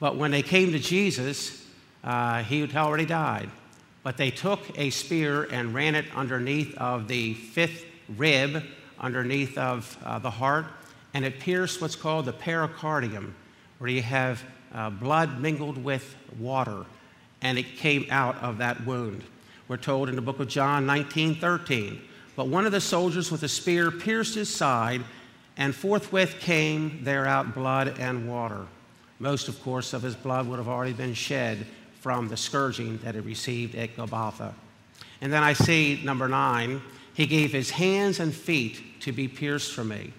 But 0.00 0.16
when 0.16 0.30
they 0.30 0.42
came 0.42 0.72
to 0.72 0.78
Jesus, 0.78 1.66
uh, 2.04 2.42
he 2.44 2.60
had 2.60 2.74
already 2.76 3.04
died. 3.04 3.50
But 4.02 4.16
they 4.16 4.30
took 4.30 4.78
a 4.78 4.90
spear 4.90 5.44
and 5.44 5.74
ran 5.74 5.94
it 5.94 6.06
underneath 6.14 6.76
of 6.78 7.08
the 7.08 7.34
fifth 7.34 7.84
rib, 8.16 8.64
underneath 8.98 9.58
of 9.58 9.98
uh, 10.04 10.18
the 10.18 10.30
heart, 10.30 10.66
and 11.14 11.24
it 11.24 11.40
pierced 11.40 11.80
what's 11.80 11.96
called 11.96 12.26
the 12.26 12.32
pericardium, 12.32 13.34
where 13.78 13.90
you 13.90 14.02
have 14.02 14.42
uh, 14.72 14.90
blood 14.90 15.40
mingled 15.40 15.82
with 15.82 16.16
water, 16.38 16.84
and 17.42 17.58
it 17.58 17.76
came 17.76 18.06
out 18.10 18.36
of 18.42 18.58
that 18.58 18.84
wound. 18.86 19.24
We're 19.68 19.76
told 19.76 20.08
in 20.08 20.16
the 20.16 20.22
book 20.22 20.40
of 20.40 20.48
John 20.48 20.86
19 20.86 21.36
13. 21.36 22.00
But 22.36 22.48
one 22.48 22.66
of 22.66 22.72
the 22.72 22.80
soldiers 22.80 23.32
with 23.32 23.42
a 23.42 23.48
spear 23.48 23.90
pierced 23.90 24.34
his 24.34 24.48
side, 24.48 25.02
and 25.56 25.74
forthwith 25.74 26.38
came 26.38 27.00
there 27.02 27.26
out 27.26 27.54
blood 27.54 27.98
and 27.98 28.28
water. 28.28 28.66
Most, 29.18 29.48
of 29.48 29.60
course, 29.62 29.92
of 29.92 30.02
his 30.02 30.14
blood 30.14 30.46
would 30.46 30.58
have 30.58 30.68
already 30.68 30.92
been 30.92 31.14
shed 31.14 31.66
from 32.00 32.28
the 32.28 32.36
scourging 32.36 32.98
that 32.98 33.16
he 33.16 33.20
received 33.20 33.74
at 33.74 33.96
Golgotha. 33.96 34.54
And 35.20 35.32
then 35.32 35.42
I 35.42 35.52
see 35.52 36.00
number 36.04 36.28
nine, 36.28 36.80
he 37.14 37.26
gave 37.26 37.50
his 37.50 37.70
hands 37.70 38.20
and 38.20 38.32
feet 38.32 39.00
to 39.00 39.10
be 39.10 39.26
pierced 39.26 39.72
for 39.72 39.82
me 39.82 40.12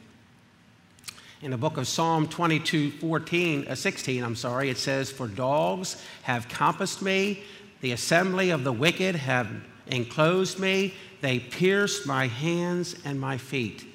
in 1.42 1.52
the 1.52 1.58
book 1.58 1.78
of 1.78 1.88
Psalm 1.88 2.28
22, 2.28 2.92
14, 2.92 3.68
uh, 3.68 3.76
16, 3.76 4.24
I'm 4.24 4.36
sorry, 4.36 4.70
it 4.70 4.78
says, 4.78 5.10
For 5.10 5.28
dogs 5.28 6.04
have 6.24 6.50
compassed 6.50 7.02
me, 7.02 7.44
the 7.80 7.94
assembly 7.94 8.50
of 8.50 8.66
the 8.66 8.74
wicked 8.74 9.16
have 9.16 9.50
enclosed 9.88 10.60
me, 10.60 10.94
they 11.22 11.40
pierced 11.40 12.06
my 12.06 12.28
hands 12.28 12.96
and 13.06 13.20
my 13.20 13.38
feet. 13.38 13.86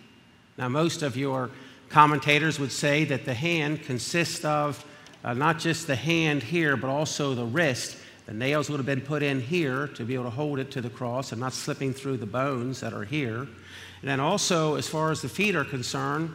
Now, 0.56 0.68
most 0.68 1.02
of 1.02 1.16
your 1.16 1.50
commentators 1.90 2.58
would 2.58 2.72
say 2.72 3.04
that 3.04 3.26
the 3.26 3.34
hand 3.34 3.82
consists 3.82 4.44
of 4.44 4.84
uh, 5.22 5.34
not 5.34 5.58
just 5.58 5.86
the 5.86 5.96
hand 5.96 6.42
here, 6.42 6.76
but 6.76 6.88
also 6.88 7.34
the 7.34 7.44
wrist. 7.44 7.98
The 8.24 8.32
nails 8.32 8.70
would 8.70 8.78
have 8.78 8.86
been 8.86 9.02
put 9.02 9.22
in 9.22 9.40
here 9.40 9.88
to 9.88 10.04
be 10.04 10.14
able 10.14 10.24
to 10.24 10.30
hold 10.30 10.58
it 10.58 10.70
to 10.72 10.80
the 10.80 10.90
cross 10.90 11.32
and 11.32 11.40
not 11.42 11.52
slipping 11.52 11.92
through 11.92 12.16
the 12.16 12.26
bones 12.26 12.80
that 12.80 12.94
are 12.94 13.04
here. 13.04 13.40
And 13.40 14.10
then 14.10 14.20
also, 14.20 14.76
as 14.76 14.88
far 14.88 15.10
as 15.10 15.20
the 15.20 15.28
feet 15.28 15.54
are 15.54 15.64
concerned, 15.64 16.30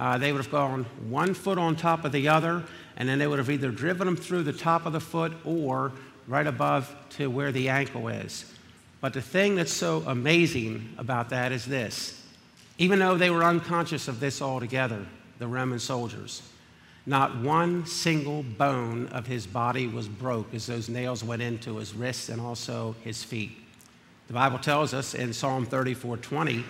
uh, 0.00 0.16
they 0.16 0.32
would 0.32 0.42
have 0.42 0.50
gone 0.50 0.84
one 1.10 1.34
foot 1.34 1.58
on 1.58 1.76
top 1.76 2.06
of 2.06 2.12
the 2.12 2.26
other, 2.26 2.64
and 2.96 3.06
then 3.06 3.18
they 3.18 3.26
would 3.26 3.38
have 3.38 3.50
either 3.50 3.70
driven 3.70 4.06
them 4.06 4.16
through 4.16 4.42
the 4.42 4.52
top 4.52 4.86
of 4.86 4.94
the 4.94 5.00
foot 5.00 5.30
or 5.44 5.92
right 6.26 6.46
above 6.46 6.92
to 7.10 7.28
where 7.28 7.52
the 7.52 7.68
ankle 7.68 8.08
is. 8.08 8.50
But 9.02 9.12
the 9.12 9.20
thing 9.20 9.56
that's 9.56 9.72
so 9.72 10.02
amazing 10.06 10.94
about 10.96 11.28
that 11.28 11.52
is 11.52 11.66
this 11.66 12.16
even 12.78 12.98
though 12.98 13.18
they 13.18 13.28
were 13.28 13.44
unconscious 13.44 14.08
of 14.08 14.20
this 14.20 14.40
altogether, 14.40 15.04
the 15.38 15.46
Roman 15.46 15.78
soldiers, 15.78 16.40
not 17.04 17.36
one 17.36 17.84
single 17.84 18.42
bone 18.42 19.06
of 19.08 19.26
his 19.26 19.46
body 19.46 19.86
was 19.86 20.08
broke 20.08 20.54
as 20.54 20.66
those 20.66 20.88
nails 20.88 21.22
went 21.22 21.42
into 21.42 21.76
his 21.76 21.92
wrists 21.92 22.30
and 22.30 22.40
also 22.40 22.96
his 23.04 23.22
feet. 23.22 23.50
The 24.28 24.32
Bible 24.32 24.58
tells 24.58 24.94
us 24.94 25.12
in 25.12 25.34
Psalm 25.34 25.66
34 25.66 26.16
20 26.16 26.64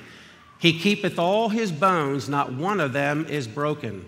he 0.61 0.79
keepeth 0.79 1.19
all 1.19 1.49
his 1.49 1.73
bones, 1.73 2.29
not 2.29 2.53
one 2.53 2.81
of 2.81 2.93
them 2.93 3.27
is 3.27 3.49
broken. 3.49 4.05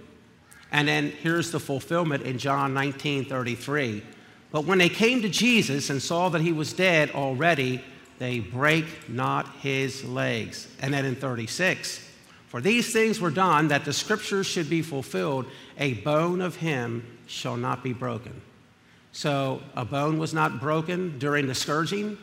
And 0.70 0.86
then 0.86 1.10
here's 1.10 1.50
the 1.50 1.58
fulfillment 1.58 2.24
in 2.24 2.38
John 2.38 2.74
19 2.74 3.24
33. 3.24 4.02
But 4.50 4.66
when 4.66 4.78
they 4.78 4.90
came 4.90 5.22
to 5.22 5.30
Jesus 5.30 5.88
and 5.88 6.00
saw 6.00 6.28
that 6.28 6.42
he 6.42 6.52
was 6.52 6.74
dead 6.74 7.10
already, 7.12 7.82
they 8.18 8.38
break 8.38 8.84
not 9.08 9.48
his 9.56 10.04
legs. 10.04 10.68
And 10.80 10.92
then 10.92 11.06
in 11.06 11.16
36, 11.16 12.06
for 12.48 12.60
these 12.60 12.92
things 12.92 13.18
were 13.18 13.30
done 13.30 13.68
that 13.68 13.86
the 13.86 13.94
scriptures 13.94 14.46
should 14.46 14.68
be 14.68 14.82
fulfilled, 14.82 15.46
a 15.78 15.94
bone 15.94 16.42
of 16.42 16.56
him 16.56 17.18
shall 17.26 17.56
not 17.56 17.82
be 17.82 17.94
broken. 17.94 18.42
So 19.12 19.62
a 19.74 19.86
bone 19.86 20.18
was 20.18 20.34
not 20.34 20.60
broken 20.60 21.18
during 21.18 21.46
the 21.46 21.54
scourging, 21.54 22.18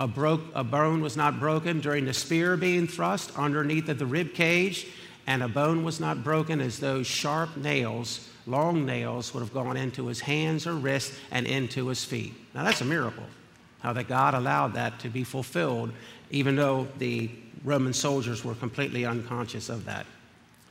a, 0.00 0.08
broke, 0.08 0.40
a 0.54 0.64
bone 0.64 1.02
was 1.02 1.16
not 1.16 1.38
broken 1.38 1.80
during 1.80 2.06
the 2.06 2.14
spear 2.14 2.56
being 2.56 2.86
thrust 2.86 3.38
underneath 3.38 3.88
of 3.90 3.98
the 3.98 4.06
rib 4.06 4.32
cage, 4.32 4.86
and 5.26 5.42
a 5.42 5.48
bone 5.48 5.84
was 5.84 6.00
not 6.00 6.24
broken 6.24 6.60
as 6.60 6.80
those 6.80 7.06
sharp 7.06 7.54
nails, 7.58 8.28
long 8.46 8.86
nails, 8.86 9.34
would 9.34 9.40
have 9.40 9.52
gone 9.52 9.76
into 9.76 10.06
his 10.06 10.18
hands 10.18 10.66
or 10.66 10.72
wrists 10.72 11.16
and 11.30 11.46
into 11.46 11.86
his 11.88 12.02
feet. 12.02 12.32
Now 12.54 12.64
that's 12.64 12.80
a 12.80 12.86
miracle, 12.86 13.26
how 13.80 13.92
that 13.92 14.08
God 14.08 14.32
allowed 14.32 14.72
that 14.72 14.98
to 15.00 15.10
be 15.10 15.22
fulfilled, 15.22 15.92
even 16.30 16.56
though 16.56 16.88
the 16.96 17.30
Roman 17.62 17.92
soldiers 17.92 18.42
were 18.42 18.54
completely 18.54 19.04
unconscious 19.04 19.68
of 19.68 19.84
that. 19.84 20.06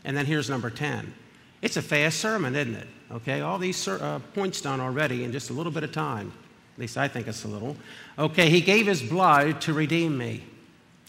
And 0.03 0.17
then 0.17 0.25
here's 0.25 0.49
number 0.49 0.71
10. 0.71 1.13
It's 1.61 1.77
a 1.77 1.83
fast 1.83 2.19
sermon, 2.19 2.55
isn't 2.55 2.73
it? 2.73 2.87
Okay, 3.11 3.41
all 3.41 3.59
these 3.59 3.87
uh, 3.87 4.19
points 4.33 4.61
done 4.61 4.79
already 4.79 5.23
in 5.23 5.31
just 5.31 5.51
a 5.51 5.53
little 5.53 5.71
bit 5.71 5.83
of 5.83 5.91
time. 5.91 6.31
At 6.79 6.83
least 6.83 6.97
I 6.97 7.09
think 7.09 7.27
it's 7.27 7.43
a 7.43 7.49
little. 7.49 7.75
Okay, 8.17 8.49
he 8.49 8.61
gave 8.61 8.87
his 8.87 9.01
blood 9.01 9.59
to 9.63 9.73
redeem 9.73 10.17
me. 10.17 10.45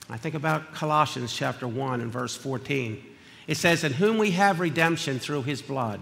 I 0.08 0.16
think 0.16 0.34
about 0.34 0.74
Colossians 0.74 1.32
chapter 1.32 1.68
1 1.68 2.00
and 2.00 2.10
verse 2.10 2.34
14. 2.34 3.00
It 3.46 3.56
says, 3.56 3.84
In 3.84 3.92
whom 3.92 4.18
we 4.18 4.32
have 4.32 4.58
redemption 4.58 5.20
through 5.20 5.44
his 5.44 5.62
blood, 5.62 6.00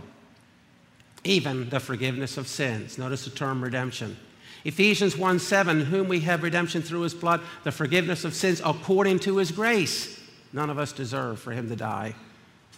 even 1.22 1.68
the 1.68 1.80
forgiveness 1.80 2.38
of 2.38 2.48
sins. 2.48 2.96
Notice 2.96 3.26
the 3.26 3.30
term 3.30 3.62
redemption. 3.62 4.16
Ephesians 4.64 5.18
1 5.18 5.38
7, 5.38 5.82
whom 5.82 6.08
we 6.08 6.20
have 6.20 6.42
redemption 6.42 6.80
through 6.80 7.02
his 7.02 7.12
blood, 7.12 7.42
the 7.64 7.70
forgiveness 7.70 8.24
of 8.24 8.32
sins 8.32 8.62
according 8.64 9.18
to 9.18 9.36
his 9.36 9.52
grace. 9.52 10.18
None 10.54 10.70
of 10.70 10.78
us 10.78 10.92
deserve 10.92 11.40
for 11.40 11.52
him 11.52 11.68
to 11.68 11.76
die 11.76 12.14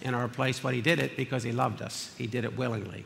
in 0.03 0.12
our 0.12 0.26
place, 0.26 0.59
but 0.59 0.74
he 0.74 0.81
did 0.81 0.98
it 0.98 1.16
because 1.16 1.44
he 1.44 1.53
loved 1.53 1.83
us. 1.83 2.12
He 2.18 2.26
did 2.26 2.44
it 2.44 2.59
willingly. 2.59 3.05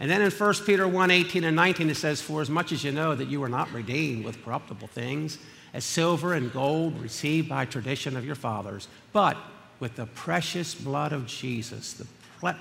And 0.00 0.10
then 0.10 0.22
in 0.22 0.30
1 0.30 0.54
Peter 0.66 0.88
1 0.88 1.10
18 1.10 1.44
and 1.44 1.56
19, 1.56 1.90
it 1.90 1.96
says, 1.96 2.20
For 2.20 2.40
as 2.40 2.50
much 2.50 2.72
as 2.72 2.82
you 2.82 2.92
know 2.92 3.14
that 3.14 3.28
you 3.28 3.40
were 3.40 3.48
not 3.48 3.72
redeemed 3.72 4.24
with 4.24 4.44
corruptible 4.44 4.88
things, 4.88 5.38
as 5.72 5.84
silver 5.84 6.34
and 6.34 6.52
gold 6.52 7.00
received 7.00 7.48
by 7.48 7.64
tradition 7.64 8.16
of 8.16 8.24
your 8.24 8.34
fathers, 8.34 8.88
but 9.12 9.36
with 9.80 9.96
the 9.96 10.06
precious 10.06 10.74
blood 10.74 11.12
of 11.12 11.26
Jesus, 11.26 11.94
the 11.94 12.06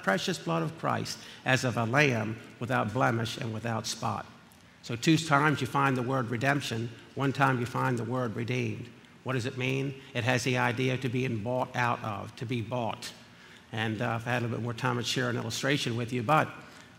precious 0.03 0.37
blood 0.37 0.63
of 0.63 0.77
Christ, 0.79 1.17
as 1.45 1.63
of 1.63 1.77
a 1.77 1.85
lamb 1.85 2.37
without 2.59 2.93
blemish 2.93 3.37
and 3.37 3.53
without 3.53 3.85
spot. 3.85 4.25
So, 4.81 4.95
two 4.95 5.17
times 5.17 5.61
you 5.61 5.67
find 5.67 5.95
the 5.95 6.01
word 6.01 6.29
redemption, 6.29 6.89
one 7.15 7.31
time 7.31 7.59
you 7.59 7.65
find 7.65 7.97
the 7.97 8.03
word 8.03 8.35
redeemed. 8.35 8.89
What 9.23 9.33
does 9.33 9.45
it 9.45 9.57
mean? 9.57 9.93
It 10.13 10.23
has 10.23 10.43
the 10.43 10.57
idea 10.57 10.97
to 10.97 11.09
being 11.09 11.37
bought 11.37 11.73
out 11.75 12.03
of, 12.03 12.35
to 12.37 12.45
be 12.45 12.61
bought. 12.61 13.11
And 13.71 14.01
uh, 14.01 14.17
if 14.19 14.27
I 14.27 14.31
had 14.31 14.41
a 14.41 14.45
little 14.45 14.57
bit 14.57 14.63
more 14.63 14.73
time, 14.73 14.99
I'd 14.99 15.05
share 15.05 15.29
an 15.29 15.37
illustration 15.37 15.95
with 15.95 16.11
you. 16.11 16.21
But 16.21 16.49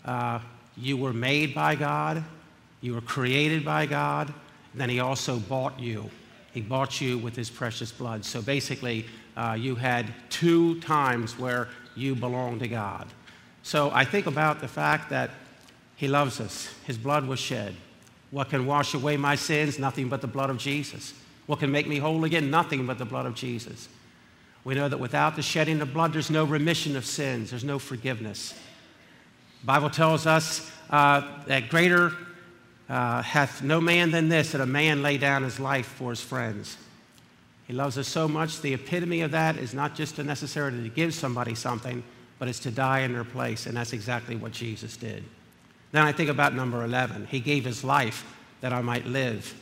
uh, 0.04 0.38
you 0.76 0.96
were 0.96 1.12
made 1.12 1.54
by 1.54 1.74
God, 1.74 2.24
you 2.80 2.94
were 2.94 3.00
created 3.00 3.64
by 3.64 3.86
God, 3.86 4.28
and 4.72 4.80
then 4.80 4.90
He 4.90 5.00
also 5.00 5.38
bought 5.38 5.78
you. 5.80 6.10
He 6.52 6.60
bought 6.60 7.00
you 7.00 7.18
with 7.18 7.36
His 7.36 7.50
precious 7.50 7.90
blood. 7.90 8.24
So 8.24 8.42
basically, 8.42 9.06
uh, 9.36 9.56
you 9.58 9.74
had 9.74 10.12
two 10.30 10.80
times 10.80 11.38
where 11.38 11.68
you 11.96 12.14
belong 12.14 12.58
to 12.60 12.68
God. 12.68 13.08
So 13.62 13.90
I 13.92 14.04
think 14.04 14.26
about 14.26 14.60
the 14.60 14.68
fact 14.68 15.10
that 15.10 15.30
He 15.96 16.08
loves 16.08 16.40
us. 16.40 16.68
His 16.86 16.98
blood 16.98 17.26
was 17.26 17.38
shed. 17.38 17.74
What 18.30 18.50
can 18.50 18.66
wash 18.66 18.94
away 18.94 19.16
my 19.16 19.36
sins? 19.36 19.78
Nothing 19.78 20.08
but 20.08 20.20
the 20.20 20.26
blood 20.26 20.50
of 20.50 20.58
Jesus. 20.58 21.14
What 21.46 21.60
can 21.60 21.70
make 21.70 21.86
me 21.86 21.98
whole 21.98 22.24
again? 22.24 22.50
Nothing 22.50 22.86
but 22.86 22.98
the 22.98 23.04
blood 23.04 23.26
of 23.26 23.34
Jesus. 23.34 23.88
We 24.64 24.74
know 24.74 24.88
that 24.88 24.98
without 24.98 25.36
the 25.36 25.42
shedding 25.42 25.80
of 25.80 25.92
blood, 25.92 26.12
there's 26.12 26.30
no 26.30 26.44
remission 26.44 26.96
of 26.96 27.04
sins, 27.04 27.50
there's 27.50 27.64
no 27.64 27.78
forgiveness. 27.78 28.54
Bible 29.64 29.88
tells 29.88 30.26
us 30.26 30.70
uh, 30.90 31.22
that 31.46 31.70
greater 31.70 32.12
uh, 32.88 33.22
hath 33.22 33.62
no 33.62 33.80
man 33.80 34.10
than 34.10 34.28
this, 34.28 34.52
that 34.52 34.60
a 34.60 34.66
man 34.66 35.02
lay 35.02 35.16
down 35.16 35.42
his 35.42 35.58
life 35.58 35.86
for 35.86 36.10
his 36.10 36.20
friends. 36.20 36.76
He 37.66 37.72
loves 37.72 37.96
us 37.96 38.06
so 38.06 38.28
much. 38.28 38.60
The 38.60 38.74
epitome 38.74 39.22
of 39.22 39.30
that 39.30 39.56
is 39.56 39.72
not 39.72 39.94
just 39.94 40.16
to 40.16 40.22
necessarily 40.22 40.82
to 40.82 40.94
give 40.94 41.14
somebody 41.14 41.54
something, 41.54 42.02
but 42.38 42.46
it's 42.46 42.58
to 42.60 42.70
die 42.70 43.00
in 43.00 43.14
their 43.14 43.24
place. 43.24 43.64
And 43.64 43.74
that's 43.74 43.94
exactly 43.94 44.36
what 44.36 44.52
Jesus 44.52 44.98
did. 44.98 45.24
Then 45.92 46.02
I 46.02 46.12
think 46.12 46.28
about 46.28 46.54
number 46.54 46.84
11. 46.84 47.28
He 47.30 47.40
gave 47.40 47.64
his 47.64 47.82
life 47.82 48.24
that 48.60 48.72
I 48.72 48.82
might 48.82 49.06
live. 49.06 49.54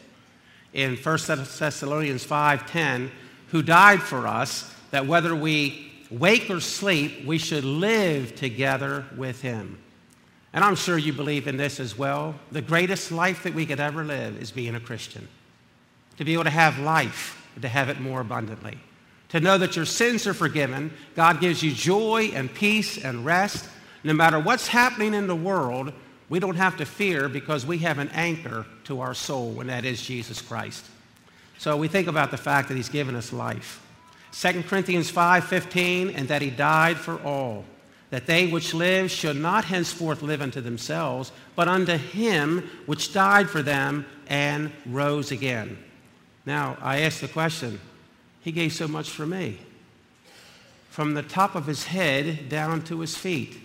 In 0.73 0.97
1 0.97 1.19
Thessalonians 1.59 2.25
5:10, 2.25 3.11
who 3.49 3.63
died 3.63 4.03
for 4.03 4.27
us, 4.27 4.75
that 4.91 5.07
whether 5.07 5.37
we 5.37 5.93
wake 6.11 6.51
or 6.51 6.61
sleep, 6.61 7.25
we 7.25 7.39
should 7.39 7.65
live 7.65 8.35
together 8.35 9.05
with 9.17 9.43
him. 9.43 9.79
And 10.53 10.65
I'm 10.65 10.77
sure 10.77 10.99
you 10.99 11.13
believe 11.13 11.47
in 11.47 11.57
this 11.57 11.81
as 11.81 11.97
well. 11.97 12.35
The 12.51 12.61
greatest 12.61 13.11
life 13.11 13.43
that 13.45 13.55
we 13.55 13.67
could 13.67 13.81
ever 13.81 14.05
live 14.05 14.41
is 14.41 14.51
being 14.51 14.75
a 14.75 14.81
Christian. 14.81 15.29
To 16.19 16.25
be 16.25 16.35
able 16.35 16.45
to 16.45 16.51
have 16.51 16.79
life 16.79 17.39
to 17.61 17.69
have 17.69 17.89
it 17.89 18.01
more 18.01 18.21
abundantly. 18.21 18.79
To 19.31 19.41
know 19.41 19.59
that 19.59 19.77
your 19.77 19.85
sins 19.85 20.27
are 20.27 20.35
forgiven, 20.35 20.93
God 21.15 21.41
gives 21.41 21.63
you 21.63 21.73
joy 21.73 22.33
and 22.35 22.53
peace 22.53 23.03
and 23.03 23.25
rest. 23.25 23.69
No 24.05 24.13
matter 24.13 24.39
what's 24.39 24.67
happening 24.67 25.15
in 25.15 25.27
the 25.27 25.37
world, 25.37 25.93
we 26.29 26.39
don't 26.39 26.57
have 26.57 26.77
to 26.79 26.87
fear 26.87 27.29
because 27.29 27.67
we 27.67 27.79
have 27.79 27.99
an 27.99 28.09
anchor 28.11 28.67
to 28.85 29.01
our 29.01 29.15
soul, 29.15 29.61
and 29.61 29.71
that 29.71 29.85
is 29.85 30.03
Jesus 30.03 30.41
Christ. 30.41 30.85
So 31.59 31.77
we 31.77 31.89
think 31.89 32.09
about 32.09 32.31
the 32.31 32.37
fact 32.37 32.69
that 32.69 32.77
he's 32.77 32.89
given 32.89 33.15
us 33.15 33.33
life. 33.33 33.81
2 34.33 34.65
Corinthians 34.65 35.11
5:15, 35.11 36.11
and 36.11 36.29
that 36.29 36.43
he 36.43 36.51
died 36.51 36.97
for 36.97 37.23
all, 37.23 37.65
that 38.13 38.27
they 38.27 38.47
which 38.47 38.75
live 38.75 39.11
should 39.11 39.37
not 39.37 39.65
henceforth 39.65 40.21
live 40.21 40.43
unto 40.43 40.61
themselves, 40.61 41.33
but 41.57 41.67
unto 41.67 41.97
him 41.97 42.69
which 42.85 43.15
died 43.15 43.49
for 43.49 43.63
them 43.63 44.05
and 44.27 44.71
rose 44.85 45.31
again. 45.33 45.79
Now, 46.45 46.77
I 46.83 47.01
ask 47.01 47.21
the 47.21 47.29
question 47.29 47.81
He 48.43 48.53
gave 48.53 48.75
so 48.75 48.87
much 48.87 49.09
for 49.09 49.25
me. 49.25 49.61
From 50.91 51.15
the 51.15 51.23
top 51.23 51.55
of 51.55 51.67
his 51.67 51.85
head 51.85 52.51
down 52.51 52.83
to 52.83 53.01
his 53.01 53.17
feet, 53.17 53.57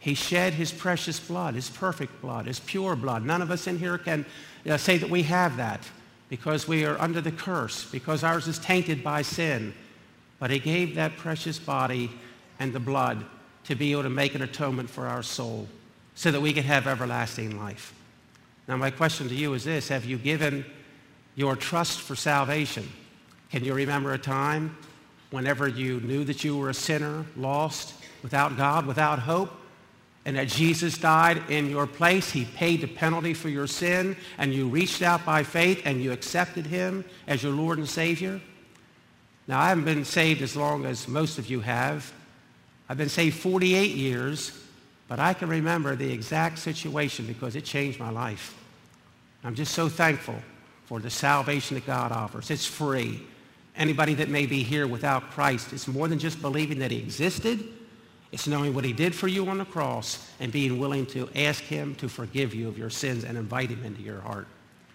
he 0.00 0.14
shed 0.14 0.54
his 0.54 0.72
precious 0.72 1.20
blood, 1.20 1.54
his 1.54 1.70
perfect 1.70 2.20
blood, 2.20 2.46
his 2.46 2.58
pure 2.58 2.96
blood. 2.96 3.24
None 3.24 3.42
of 3.42 3.52
us 3.52 3.68
in 3.68 3.78
here 3.78 3.96
can 3.96 4.26
uh, 4.68 4.76
say 4.76 4.98
that 4.98 5.08
we 5.08 5.22
have 5.22 5.56
that 5.58 5.88
because 6.28 6.66
we 6.66 6.84
are 6.84 7.00
under 7.00 7.20
the 7.20 7.30
curse, 7.30 7.88
because 7.92 8.24
ours 8.24 8.48
is 8.48 8.58
tainted 8.58 9.04
by 9.04 9.22
sin. 9.22 9.72
But 10.40 10.50
he 10.50 10.58
gave 10.58 10.96
that 10.96 11.16
precious 11.16 11.60
body 11.60 12.10
and 12.58 12.72
the 12.72 12.80
blood 12.80 13.24
to 13.64 13.74
be 13.74 13.92
able 13.92 14.02
to 14.02 14.10
make 14.10 14.34
an 14.34 14.42
atonement 14.42 14.90
for 14.90 15.06
our 15.06 15.22
soul 15.22 15.68
so 16.14 16.30
that 16.30 16.40
we 16.40 16.52
can 16.52 16.64
have 16.64 16.86
everlasting 16.86 17.58
life. 17.58 17.94
Now, 18.68 18.76
my 18.76 18.90
question 18.90 19.28
to 19.28 19.34
you 19.34 19.54
is 19.54 19.64
this 19.64 19.88
Have 19.88 20.04
you 20.04 20.18
given 20.18 20.64
your 21.34 21.56
trust 21.56 22.00
for 22.00 22.14
salvation. 22.14 22.88
Can 23.50 23.64
you 23.64 23.74
remember 23.74 24.12
a 24.12 24.18
time 24.18 24.76
whenever 25.30 25.66
you 25.66 26.00
knew 26.00 26.24
that 26.24 26.44
you 26.44 26.56
were 26.56 26.70
a 26.70 26.74
sinner, 26.74 27.24
lost, 27.36 27.94
without 28.22 28.56
God, 28.56 28.86
without 28.86 29.18
hope, 29.18 29.50
and 30.24 30.36
that 30.36 30.48
Jesus 30.48 30.98
died 30.98 31.50
in 31.50 31.70
your 31.70 31.86
place? 31.86 32.30
He 32.30 32.44
paid 32.44 32.82
the 32.82 32.86
penalty 32.86 33.34
for 33.34 33.48
your 33.48 33.66
sin, 33.66 34.16
and 34.38 34.52
you 34.52 34.68
reached 34.68 35.02
out 35.02 35.24
by 35.24 35.42
faith 35.42 35.82
and 35.84 36.02
you 36.02 36.12
accepted 36.12 36.66
him 36.66 37.04
as 37.26 37.42
your 37.42 37.52
Lord 37.52 37.78
and 37.78 37.88
Savior? 37.88 38.40
Now, 39.48 39.60
I 39.60 39.70
haven't 39.70 39.84
been 39.84 40.04
saved 40.04 40.40
as 40.42 40.54
long 40.54 40.84
as 40.84 41.08
most 41.08 41.38
of 41.38 41.50
you 41.50 41.60
have. 41.60 42.12
I've 42.88 42.98
been 42.98 43.08
saved 43.08 43.38
48 43.38 43.94
years, 43.94 44.58
but 45.08 45.18
I 45.18 45.34
can 45.34 45.48
remember 45.48 45.96
the 45.96 46.12
exact 46.12 46.58
situation 46.58 47.26
because 47.26 47.56
it 47.56 47.64
changed 47.64 47.98
my 47.98 48.10
life. 48.10 48.56
I'm 49.44 49.54
just 49.54 49.74
so 49.74 49.88
thankful 49.88 50.36
for 50.86 51.00
the 51.00 51.10
salvation 51.10 51.74
that 51.74 51.86
God 51.86 52.12
offers. 52.12 52.50
It's 52.50 52.66
free. 52.66 53.22
Anybody 53.76 54.14
that 54.14 54.28
may 54.28 54.46
be 54.46 54.62
here 54.62 54.86
without 54.86 55.30
Christ, 55.30 55.72
it's 55.72 55.88
more 55.88 56.06
than 56.08 56.18
just 56.18 56.42
believing 56.42 56.78
that 56.80 56.90
he 56.90 56.98
existed. 56.98 57.66
It's 58.30 58.46
knowing 58.46 58.74
what 58.74 58.84
he 58.84 58.92
did 58.92 59.14
for 59.14 59.28
you 59.28 59.46
on 59.48 59.58
the 59.58 59.64
cross 59.64 60.30
and 60.40 60.50
being 60.50 60.78
willing 60.78 61.06
to 61.06 61.28
ask 61.34 61.62
him 61.62 61.94
to 61.96 62.08
forgive 62.08 62.54
you 62.54 62.68
of 62.68 62.78
your 62.78 62.90
sins 62.90 63.24
and 63.24 63.36
invite 63.36 63.70
him 63.70 63.84
into 63.84 64.02
your 64.02 64.20
heart. 64.20 64.46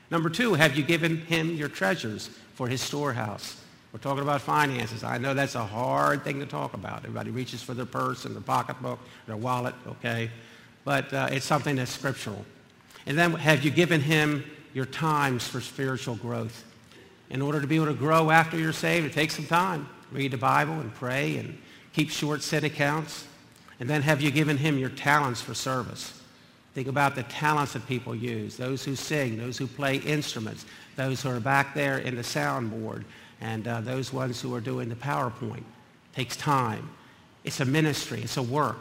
Number 0.10 0.30
two, 0.30 0.54
have 0.54 0.76
you 0.76 0.84
given 0.84 1.18
him 1.18 1.56
your 1.56 1.70
treasures 1.70 2.30
for 2.56 2.68
his 2.68 2.82
storehouse? 2.82 3.62
We're 3.98 4.04
talking 4.04 4.22
about 4.22 4.42
finances. 4.42 5.04
I 5.04 5.18
know 5.18 5.34
that's 5.34 5.56
a 5.56 5.66
hard 5.66 6.24
thing 6.24 6.40
to 6.40 6.46
talk 6.46 6.76
about. 6.76 7.00
Everybody 7.00 7.32
reaches 7.32 7.64
for 7.64 7.74
their 7.74 7.88
purse 7.88 8.26
and 8.26 8.36
their 8.36 8.44
pocketbook, 8.44 9.00
their 9.26 9.38
wallet, 9.38 9.74
okay? 9.88 10.30
But 10.86 11.12
uh, 11.12 11.30
it's 11.32 11.48
something 11.48 11.78
that's 11.78 11.90
scriptural. 11.90 12.46
And 13.08 13.18
then 13.18 13.32
have 13.32 13.66
you 13.66 13.72
given 13.72 14.00
him 14.00 14.44
your 14.76 14.86
times 14.86 15.48
for 15.48 15.62
spiritual 15.62 16.14
growth. 16.14 16.64
In 17.32 17.42
order 17.42 17.60
to 17.60 17.66
be 17.66 17.78
able 17.78 17.88
to 17.88 17.96
grow 17.96 18.30
after 18.30 18.56
you're 18.56 18.72
saved, 18.72 19.08
it 19.08 19.14
takes 19.14 19.36
some 19.36 19.48
time. 19.48 19.90
Read 20.12 20.30
the 20.30 20.38
Bible 20.38 20.74
and 20.74 20.94
pray 20.94 21.38
and 21.38 21.58
keep 21.92 22.12
short 22.12 22.44
set 22.44 22.64
accounts. 22.64 23.26
And 23.80 23.90
then 23.90 24.04
have 24.04 24.22
you 24.22 24.30
given 24.30 24.58
him 24.58 24.78
your 24.78 24.92
talents 24.92 25.42
for 25.42 25.56
service? 25.56 26.22
Think 26.76 26.88
about 26.88 27.16
the 27.16 27.24
talents 27.24 27.74
that 27.74 27.88
people 27.88 28.14
use, 28.14 28.58
those 28.58 28.86
who 28.86 28.96
sing, 28.96 29.40
those 29.40 29.58
who 29.58 29.66
play 29.66 29.96
instruments, 29.96 30.68
those 30.96 31.24
who 31.24 31.30
are 31.30 31.40
back 31.40 31.74
there 31.74 31.98
in 31.98 32.16
the 32.16 32.22
soundboard, 32.22 33.04
and 33.42 33.68
uh, 33.68 33.82
those 33.82 34.12
ones 34.12 34.42
who 34.42 34.54
are 34.56 34.62
doing 34.62 34.90
the 34.90 34.96
PowerPoint. 34.96 35.58
It 35.58 36.16
takes 36.16 36.36
time. 36.36 36.90
It's 37.44 37.60
a 37.60 37.66
ministry. 37.66 38.22
It's 38.22 38.38
a 38.38 38.44
work. 38.44 38.80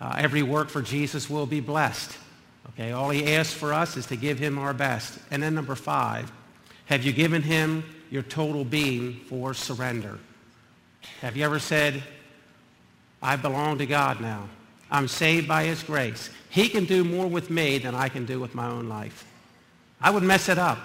Uh, 0.00 0.14
every 0.18 0.42
work 0.42 0.68
for 0.68 0.82
Jesus 0.82 1.28
will 1.28 1.46
be 1.46 1.60
blessed. 1.60 2.16
Okay, 2.70 2.92
all 2.92 3.10
he 3.10 3.34
asks 3.34 3.52
for 3.52 3.72
us 3.72 3.96
is 3.96 4.06
to 4.06 4.16
give 4.16 4.38
him 4.38 4.58
our 4.58 4.72
best. 4.72 5.18
And 5.30 5.42
then 5.42 5.54
number 5.54 5.74
five, 5.74 6.30
have 6.86 7.04
you 7.04 7.12
given 7.12 7.42
him 7.42 7.84
your 8.10 8.22
total 8.22 8.64
being 8.64 9.14
for 9.28 9.54
surrender? 9.54 10.18
Have 11.20 11.36
you 11.36 11.44
ever 11.44 11.58
said, 11.58 12.02
I 13.22 13.36
belong 13.36 13.78
to 13.78 13.86
God 13.86 14.20
now. 14.20 14.48
I'm 14.90 15.08
saved 15.08 15.48
by 15.48 15.64
his 15.64 15.82
grace. 15.82 16.28
He 16.50 16.68
can 16.68 16.84
do 16.84 17.02
more 17.02 17.26
with 17.26 17.48
me 17.48 17.78
than 17.78 17.94
I 17.94 18.08
can 18.08 18.26
do 18.26 18.40
with 18.40 18.54
my 18.54 18.66
own 18.66 18.88
life. 18.88 19.24
I 20.00 20.10
would 20.10 20.22
mess 20.22 20.48
it 20.48 20.58
up. 20.58 20.78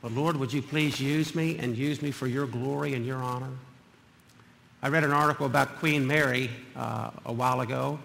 But 0.00 0.12
Lord, 0.12 0.36
would 0.36 0.52
you 0.52 0.62
please 0.62 1.00
use 1.00 1.34
me 1.34 1.58
and 1.58 1.76
use 1.76 2.00
me 2.02 2.10
for 2.10 2.26
your 2.26 2.46
glory 2.46 2.94
and 2.94 3.04
your 3.04 3.18
honor? 3.18 3.50
I 4.80 4.88
read 4.88 5.02
an 5.02 5.10
article 5.10 5.46
about 5.46 5.78
Queen 5.80 6.06
Mary 6.06 6.50
uh, 6.76 7.10
a 7.26 7.32
while 7.32 7.62
ago, 7.62 7.98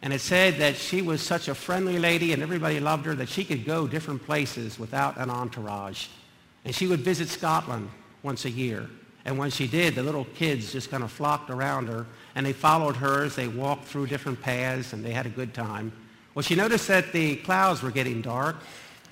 and 0.00 0.12
it 0.12 0.20
said 0.20 0.58
that 0.58 0.76
she 0.76 1.02
was 1.02 1.20
such 1.20 1.48
a 1.48 1.54
friendly 1.54 1.98
lady 1.98 2.32
and 2.32 2.40
everybody 2.40 2.78
loved 2.78 3.04
her 3.06 3.14
that 3.16 3.28
she 3.28 3.44
could 3.44 3.64
go 3.64 3.88
different 3.88 4.24
places 4.24 4.78
without 4.78 5.16
an 5.16 5.28
entourage. 5.28 6.06
And 6.64 6.72
she 6.74 6.86
would 6.86 7.00
visit 7.00 7.28
Scotland 7.28 7.90
once 8.22 8.44
a 8.44 8.50
year. 8.50 8.88
And 9.24 9.36
when 9.36 9.50
she 9.50 9.66
did, 9.66 9.96
the 9.96 10.02
little 10.02 10.26
kids 10.36 10.72
just 10.72 10.90
kind 10.90 11.02
of 11.02 11.10
flocked 11.10 11.50
around 11.50 11.88
her 11.88 12.06
and 12.34 12.46
they 12.46 12.52
followed 12.52 12.96
her 12.96 13.24
as 13.24 13.34
they 13.34 13.48
walked 13.48 13.86
through 13.86 14.06
different 14.06 14.40
paths 14.40 14.92
and 14.92 15.04
they 15.04 15.10
had 15.10 15.26
a 15.26 15.30
good 15.30 15.52
time. 15.52 15.92
Well, 16.34 16.42
she 16.42 16.54
noticed 16.54 16.88
that 16.88 17.12
the 17.12 17.36
clouds 17.36 17.82
were 17.82 17.90
getting 17.90 18.22
dark 18.22 18.56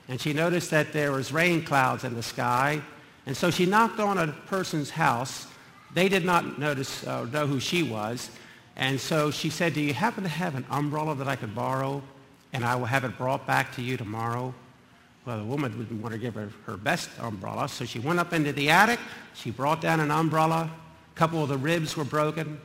and 0.08 0.20
she 0.20 0.32
noticed 0.32 0.70
that 0.70 0.92
there 0.92 1.12
was 1.12 1.32
rain 1.32 1.62
clouds 1.62 2.04
in 2.04 2.14
the 2.14 2.22
sky. 2.22 2.80
And 3.26 3.36
so 3.36 3.50
she 3.50 3.66
knocked 3.66 4.00
on 4.00 4.16
a 4.16 4.28
person's 4.46 4.90
house. 4.90 5.46
They 5.92 6.08
did 6.08 6.24
not 6.24 6.58
notice, 6.58 7.06
uh, 7.06 7.26
know 7.26 7.46
who 7.46 7.60
she 7.60 7.82
was. 7.82 8.30
And 8.76 8.98
so 8.98 9.30
she 9.30 9.50
said, 9.50 9.74
do 9.74 9.80
you 9.80 9.92
happen 9.92 10.22
to 10.22 10.28
have 10.28 10.54
an 10.54 10.64
umbrella 10.70 11.14
that 11.16 11.28
I 11.28 11.36
could 11.36 11.54
borrow 11.54 12.02
and 12.52 12.64
I 12.64 12.76
will 12.76 12.86
have 12.86 13.04
it 13.04 13.18
brought 13.18 13.46
back 13.46 13.74
to 13.74 13.82
you 13.82 13.96
tomorrow? 13.96 14.54
Well, 15.26 15.38
the 15.38 15.44
woman 15.44 15.76
didn't 15.76 16.00
want 16.00 16.14
to 16.14 16.18
give 16.18 16.34
her 16.36 16.50
her 16.64 16.78
best 16.78 17.10
umbrella, 17.20 17.68
so 17.68 17.84
she 17.84 17.98
went 17.98 18.18
up 18.18 18.32
into 18.32 18.52
the 18.52 18.70
attic. 18.70 18.98
She 19.34 19.50
brought 19.50 19.82
down 19.82 20.00
an 20.00 20.10
umbrella. 20.10 20.70
A 21.14 21.18
couple 21.18 21.42
of 21.42 21.50
the 21.50 21.58
ribs 21.58 21.98
were 21.98 22.04
broken. 22.04 22.58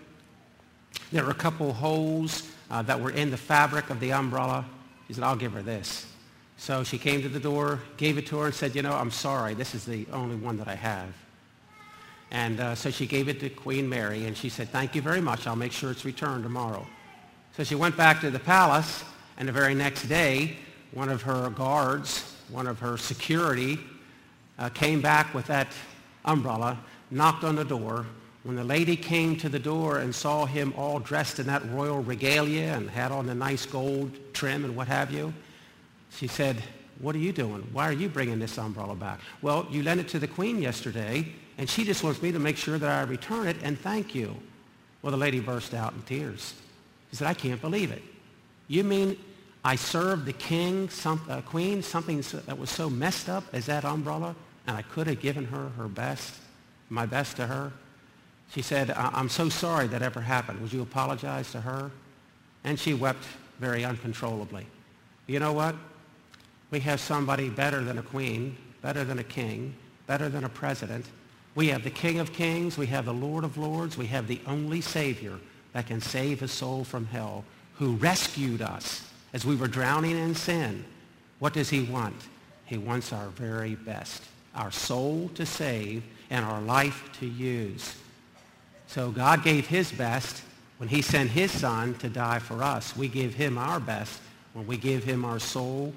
There 1.11 1.25
were 1.25 1.31
a 1.31 1.35
couple 1.35 1.73
holes 1.73 2.49
uh, 2.71 2.81
that 2.83 3.01
were 3.01 3.09
in 3.09 3.31
the 3.31 3.37
fabric 3.37 3.89
of 3.89 3.99
the 3.99 4.13
umbrella. 4.13 4.65
She 5.07 5.13
said, 5.13 5.25
I'll 5.25 5.35
give 5.35 5.51
her 5.51 5.61
this. 5.61 6.05
So 6.63 6.81
she 6.85 6.97
came 6.97 7.21
to 7.23 7.27
the 7.27 7.41
door, 7.41 7.81
gave 7.97 8.17
it 8.17 8.25
to 8.27 8.37
her, 8.37 8.45
and 8.45 8.55
said, 8.55 8.73
you 8.73 8.83
know, 8.83 8.93
I'm 8.93 9.11
sorry. 9.11 9.53
This 9.53 9.75
is 9.75 9.83
the 9.83 10.07
only 10.13 10.37
one 10.37 10.55
that 10.55 10.69
I 10.69 10.75
have. 10.75 11.09
And 12.31 12.61
uh, 12.61 12.73
so 12.73 12.89
she 12.89 13.05
gave 13.05 13.27
it 13.27 13.41
to 13.41 13.49
Queen 13.49 13.89
Mary, 13.89 14.27
and 14.27 14.37
she 14.37 14.47
said, 14.47 14.69
thank 14.69 14.95
you 14.95 15.01
very 15.01 15.19
much. 15.19 15.45
I'll 15.45 15.57
make 15.57 15.73
sure 15.73 15.91
it's 15.91 16.05
returned 16.05 16.41
tomorrow. 16.41 16.87
So 17.57 17.65
she 17.65 17.75
went 17.75 17.97
back 17.97 18.21
to 18.21 18.31
the 18.31 18.39
palace, 18.39 19.03
and 19.37 19.45
the 19.45 19.51
very 19.51 19.75
next 19.75 20.03
day, 20.03 20.55
one 20.93 21.09
of 21.09 21.21
her 21.23 21.49
guards, 21.49 22.33
one 22.47 22.67
of 22.67 22.79
her 22.79 22.95
security, 22.95 23.77
uh, 24.57 24.69
came 24.69 25.01
back 25.01 25.33
with 25.33 25.47
that 25.47 25.67
umbrella, 26.23 26.79
knocked 27.11 27.43
on 27.43 27.57
the 27.57 27.65
door. 27.65 28.05
When 28.43 28.55
the 28.55 28.63
lady 28.63 28.95
came 28.95 29.35
to 29.39 29.49
the 29.49 29.59
door 29.59 29.97
and 29.97 30.15
saw 30.15 30.45
him 30.45 30.73
all 30.77 31.01
dressed 31.01 31.39
in 31.39 31.47
that 31.47 31.69
royal 31.71 32.01
regalia 32.01 32.73
and 32.73 32.89
had 32.89 33.11
on 33.11 33.25
the 33.25 33.35
nice 33.35 33.65
gold 33.65 34.17
trim 34.31 34.63
and 34.63 34.77
what 34.77 34.87
have 34.87 35.11
you, 35.11 35.33
she 36.15 36.27
said, 36.27 36.61
what 36.99 37.15
are 37.15 37.19
you 37.19 37.33
doing? 37.33 37.67
Why 37.71 37.87
are 37.89 37.93
you 37.93 38.07
bringing 38.07 38.39
this 38.39 38.57
umbrella 38.57 38.95
back? 38.95 39.19
Well, 39.41 39.67
you 39.69 39.83
lent 39.83 39.99
it 39.99 40.07
to 40.09 40.19
the 40.19 40.27
queen 40.27 40.61
yesterday, 40.61 41.27
and 41.57 41.69
she 41.69 41.83
just 41.83 42.03
wants 42.03 42.21
me 42.21 42.31
to 42.31 42.39
make 42.39 42.57
sure 42.57 42.77
that 42.77 42.89
I 42.89 43.01
return 43.09 43.47
it 43.47 43.57
and 43.63 43.79
thank 43.79 44.13
you. 44.13 44.35
Well, 45.01 45.11
the 45.11 45.17
lady 45.17 45.39
burst 45.39 45.73
out 45.73 45.93
in 45.93 46.01
tears. 46.03 46.53
She 47.09 47.17
said, 47.17 47.27
I 47.27 47.33
can't 47.33 47.61
believe 47.61 47.91
it. 47.91 48.01
You 48.67 48.83
mean 48.83 49.17
I 49.65 49.75
served 49.75 50.25
the 50.25 50.33
king, 50.33 50.89
some, 50.89 51.21
uh, 51.29 51.41
queen, 51.41 51.81
something 51.81 52.21
so, 52.21 52.37
that 52.37 52.57
was 52.57 52.69
so 52.69 52.89
messed 52.89 53.27
up 53.27 53.43
as 53.53 53.65
that 53.65 53.85
umbrella, 53.85 54.35
and 54.67 54.77
I 54.77 54.81
could 54.81 55.07
have 55.07 55.19
given 55.19 55.45
her 55.45 55.69
her 55.77 55.87
best, 55.87 56.35
my 56.89 57.05
best 57.05 57.35
to 57.37 57.47
her? 57.47 57.73
She 58.51 58.61
said, 58.61 58.91
I'm 58.91 59.29
so 59.29 59.49
sorry 59.49 59.87
that 59.87 60.01
ever 60.01 60.21
happened. 60.21 60.61
Would 60.61 60.71
you 60.71 60.83
apologize 60.83 61.51
to 61.53 61.61
her? 61.61 61.91
And 62.63 62.79
she 62.79 62.93
wept 62.93 63.25
very 63.59 63.83
uncontrollably. 63.83 64.67
You 65.27 65.39
know 65.39 65.53
what? 65.53 65.75
We 66.73 66.79
have 66.79 66.99
somebody 66.99 67.51
better 67.51 67.83
than 67.83 67.99
a 67.99 68.01
queen, 68.01 68.57
better 68.81 69.03
than 69.03 69.19
a 69.19 69.23
king, 69.23 69.75
better 70.07 70.27
than 70.27 70.43
a 70.43 70.49
president. 70.49 71.05
We 71.53 71.67
have 71.67 71.83
the 71.83 71.91
King 71.91 72.17
of 72.17 72.33
Kings. 72.33 72.79
We 72.79 72.87
have 72.87 73.05
the 73.05 73.13
Lord 73.13 73.43
of 73.43 73.59
Lords. 73.59 73.95
We 73.95 74.07
have 74.07 74.25
the 74.25 74.41
only 74.47 74.81
Savior 74.81 75.37
that 75.73 75.85
can 75.85 76.01
save 76.01 76.41
a 76.41 76.47
soul 76.47 76.83
from 76.83 77.05
hell, 77.05 77.45
who 77.75 77.93
rescued 77.97 78.63
us 78.63 79.07
as 79.33 79.45
we 79.45 79.55
were 79.55 79.67
drowning 79.67 80.17
in 80.17 80.33
sin. 80.33 80.83
What 81.37 81.53
does 81.53 81.69
he 81.69 81.83
want? 81.83 82.15
He 82.65 82.79
wants 82.79 83.13
our 83.13 83.27
very 83.27 83.75
best, 83.75 84.23
our 84.55 84.71
soul 84.71 85.29
to 85.35 85.45
save 85.45 86.03
and 86.31 86.43
our 86.43 86.61
life 86.61 87.07
to 87.19 87.27
use. 87.27 87.95
So 88.87 89.11
God 89.11 89.43
gave 89.43 89.67
his 89.67 89.91
best 89.91 90.41
when 90.77 90.89
he 90.89 91.03
sent 91.03 91.29
his 91.29 91.51
son 91.51 91.93
to 91.99 92.09
die 92.09 92.39
for 92.39 92.63
us. 92.63 92.97
We 92.97 93.09
give 93.09 93.35
him 93.35 93.59
our 93.59 93.79
best 93.79 94.19
when 94.53 94.65
we 94.65 94.77
give 94.77 95.03
him 95.03 95.23
our 95.23 95.37
soul 95.37 95.93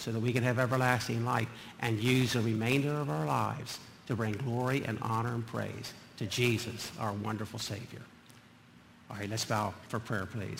so 0.00 0.10
that 0.10 0.18
we 0.18 0.32
can 0.32 0.42
have 0.42 0.58
everlasting 0.58 1.24
life 1.26 1.48
and 1.80 2.00
use 2.00 2.32
the 2.32 2.40
remainder 2.40 2.94
of 2.94 3.10
our 3.10 3.26
lives 3.26 3.78
to 4.06 4.16
bring 4.16 4.32
glory 4.32 4.82
and 4.86 4.98
honor 5.02 5.34
and 5.34 5.46
praise 5.46 5.92
to 6.16 6.26
Jesus, 6.26 6.90
our 6.98 7.12
wonderful 7.12 7.58
Savior. 7.58 8.00
All 9.10 9.16
right, 9.16 9.28
let's 9.28 9.44
bow 9.44 9.74
for 9.88 10.00
prayer, 10.00 10.24
please. 10.24 10.58